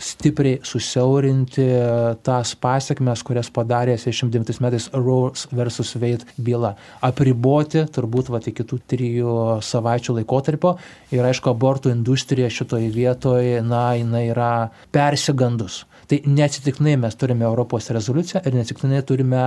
stipriai 0.02 0.60
susiaurinti 0.66 1.64
tas 2.26 2.54
pasiekmes, 2.58 3.22
kurias 3.26 3.50
padarė 3.54 3.94
69 4.00 4.58
metais 4.64 4.88
Rose 4.94 5.48
versus 5.54 5.94
Wade 5.94 6.26
byla. 6.36 6.74
Apriboti 7.04 7.84
turbūt 7.94 8.32
va, 8.32 8.42
iki 8.42 8.66
tų 8.66 8.80
trijų 8.90 9.36
savaičių 9.62 10.18
laikotarpio 10.20 10.76
ir 11.14 11.28
aišku, 11.28 11.52
abortų 11.52 11.94
industrija 11.94 12.50
šitoje 12.50 12.90
vietoje, 12.94 13.62
na, 13.62 13.92
jinai 13.98 14.26
yra 14.32 14.52
persigandus. 14.94 15.84
Tai 16.10 16.18
neatsitiknai 16.26 16.96
mes 17.00 17.16
turime 17.18 17.46
Europos 17.48 17.90
rezoliuciją 17.94 18.42
ir 18.46 18.56
neatsitiknai 18.58 19.02
turime 19.06 19.44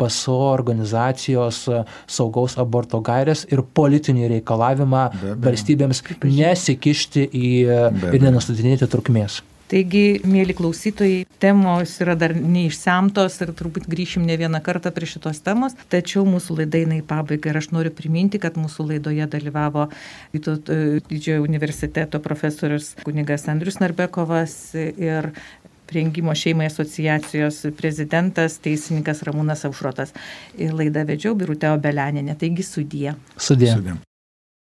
PSO 0.00 0.38
organizacijos 0.52 1.64
saugaus 2.06 2.56
aborto 2.60 3.02
gairės 3.04 3.44
ir 3.52 3.62
politinį 3.80 4.32
reikalavimą 4.36 5.04
valstybėms 5.44 6.04
nesikišti 6.24 7.28
į 7.28 7.52
ir 7.68 8.24
nenustatinėti 8.24 8.90
trukmės. 8.90 9.42
Taigi, 9.68 10.22
mėly 10.24 10.54
klausytojai, 10.56 11.26
temos 11.42 11.90
yra 12.00 12.14
dar 12.16 12.32
neišsemtos 12.32 13.34
ir 13.44 13.50
turbūt 13.56 13.84
grįšim 13.92 14.24
ne 14.24 14.38
vieną 14.40 14.62
kartą 14.64 14.88
prie 14.96 15.04
šitos 15.10 15.42
temos, 15.44 15.74
tačiau 15.92 16.22
mūsų 16.24 16.62
laida 16.62 16.80
eina 16.80 16.96
į 16.96 17.02
pabaigą 17.08 17.52
ir 17.52 17.58
aš 17.60 17.68
noriu 17.76 17.92
priminti, 17.92 18.40
kad 18.40 18.56
mūsų 18.56 18.86
laidoje 18.94 19.26
dalyvavo 19.28 19.90
Vytauto 20.32 20.78
didžiojo 21.10 21.44
universiteto 21.44 22.20
profesorius 22.24 22.94
kunigas 23.04 23.44
Andrius 23.52 23.76
Narbekovas 23.82 24.56
ir 24.78 25.30
Rengimo 25.94 26.34
šeimai 26.36 26.66
asociacijos 26.68 27.62
prezidentas, 27.78 28.58
teisininkas 28.64 29.24
Ramūnas 29.28 29.64
Aušrotas. 29.68 30.12
Ir 30.60 30.76
laidą 30.76 31.06
vedžiau 31.08 31.36
Birutė 31.38 31.72
Obelianinė. 31.72 32.36
Taigi 32.38 32.66
sudie. 32.66 33.16
Sudie. 33.36 33.72
sudie. 33.72 33.96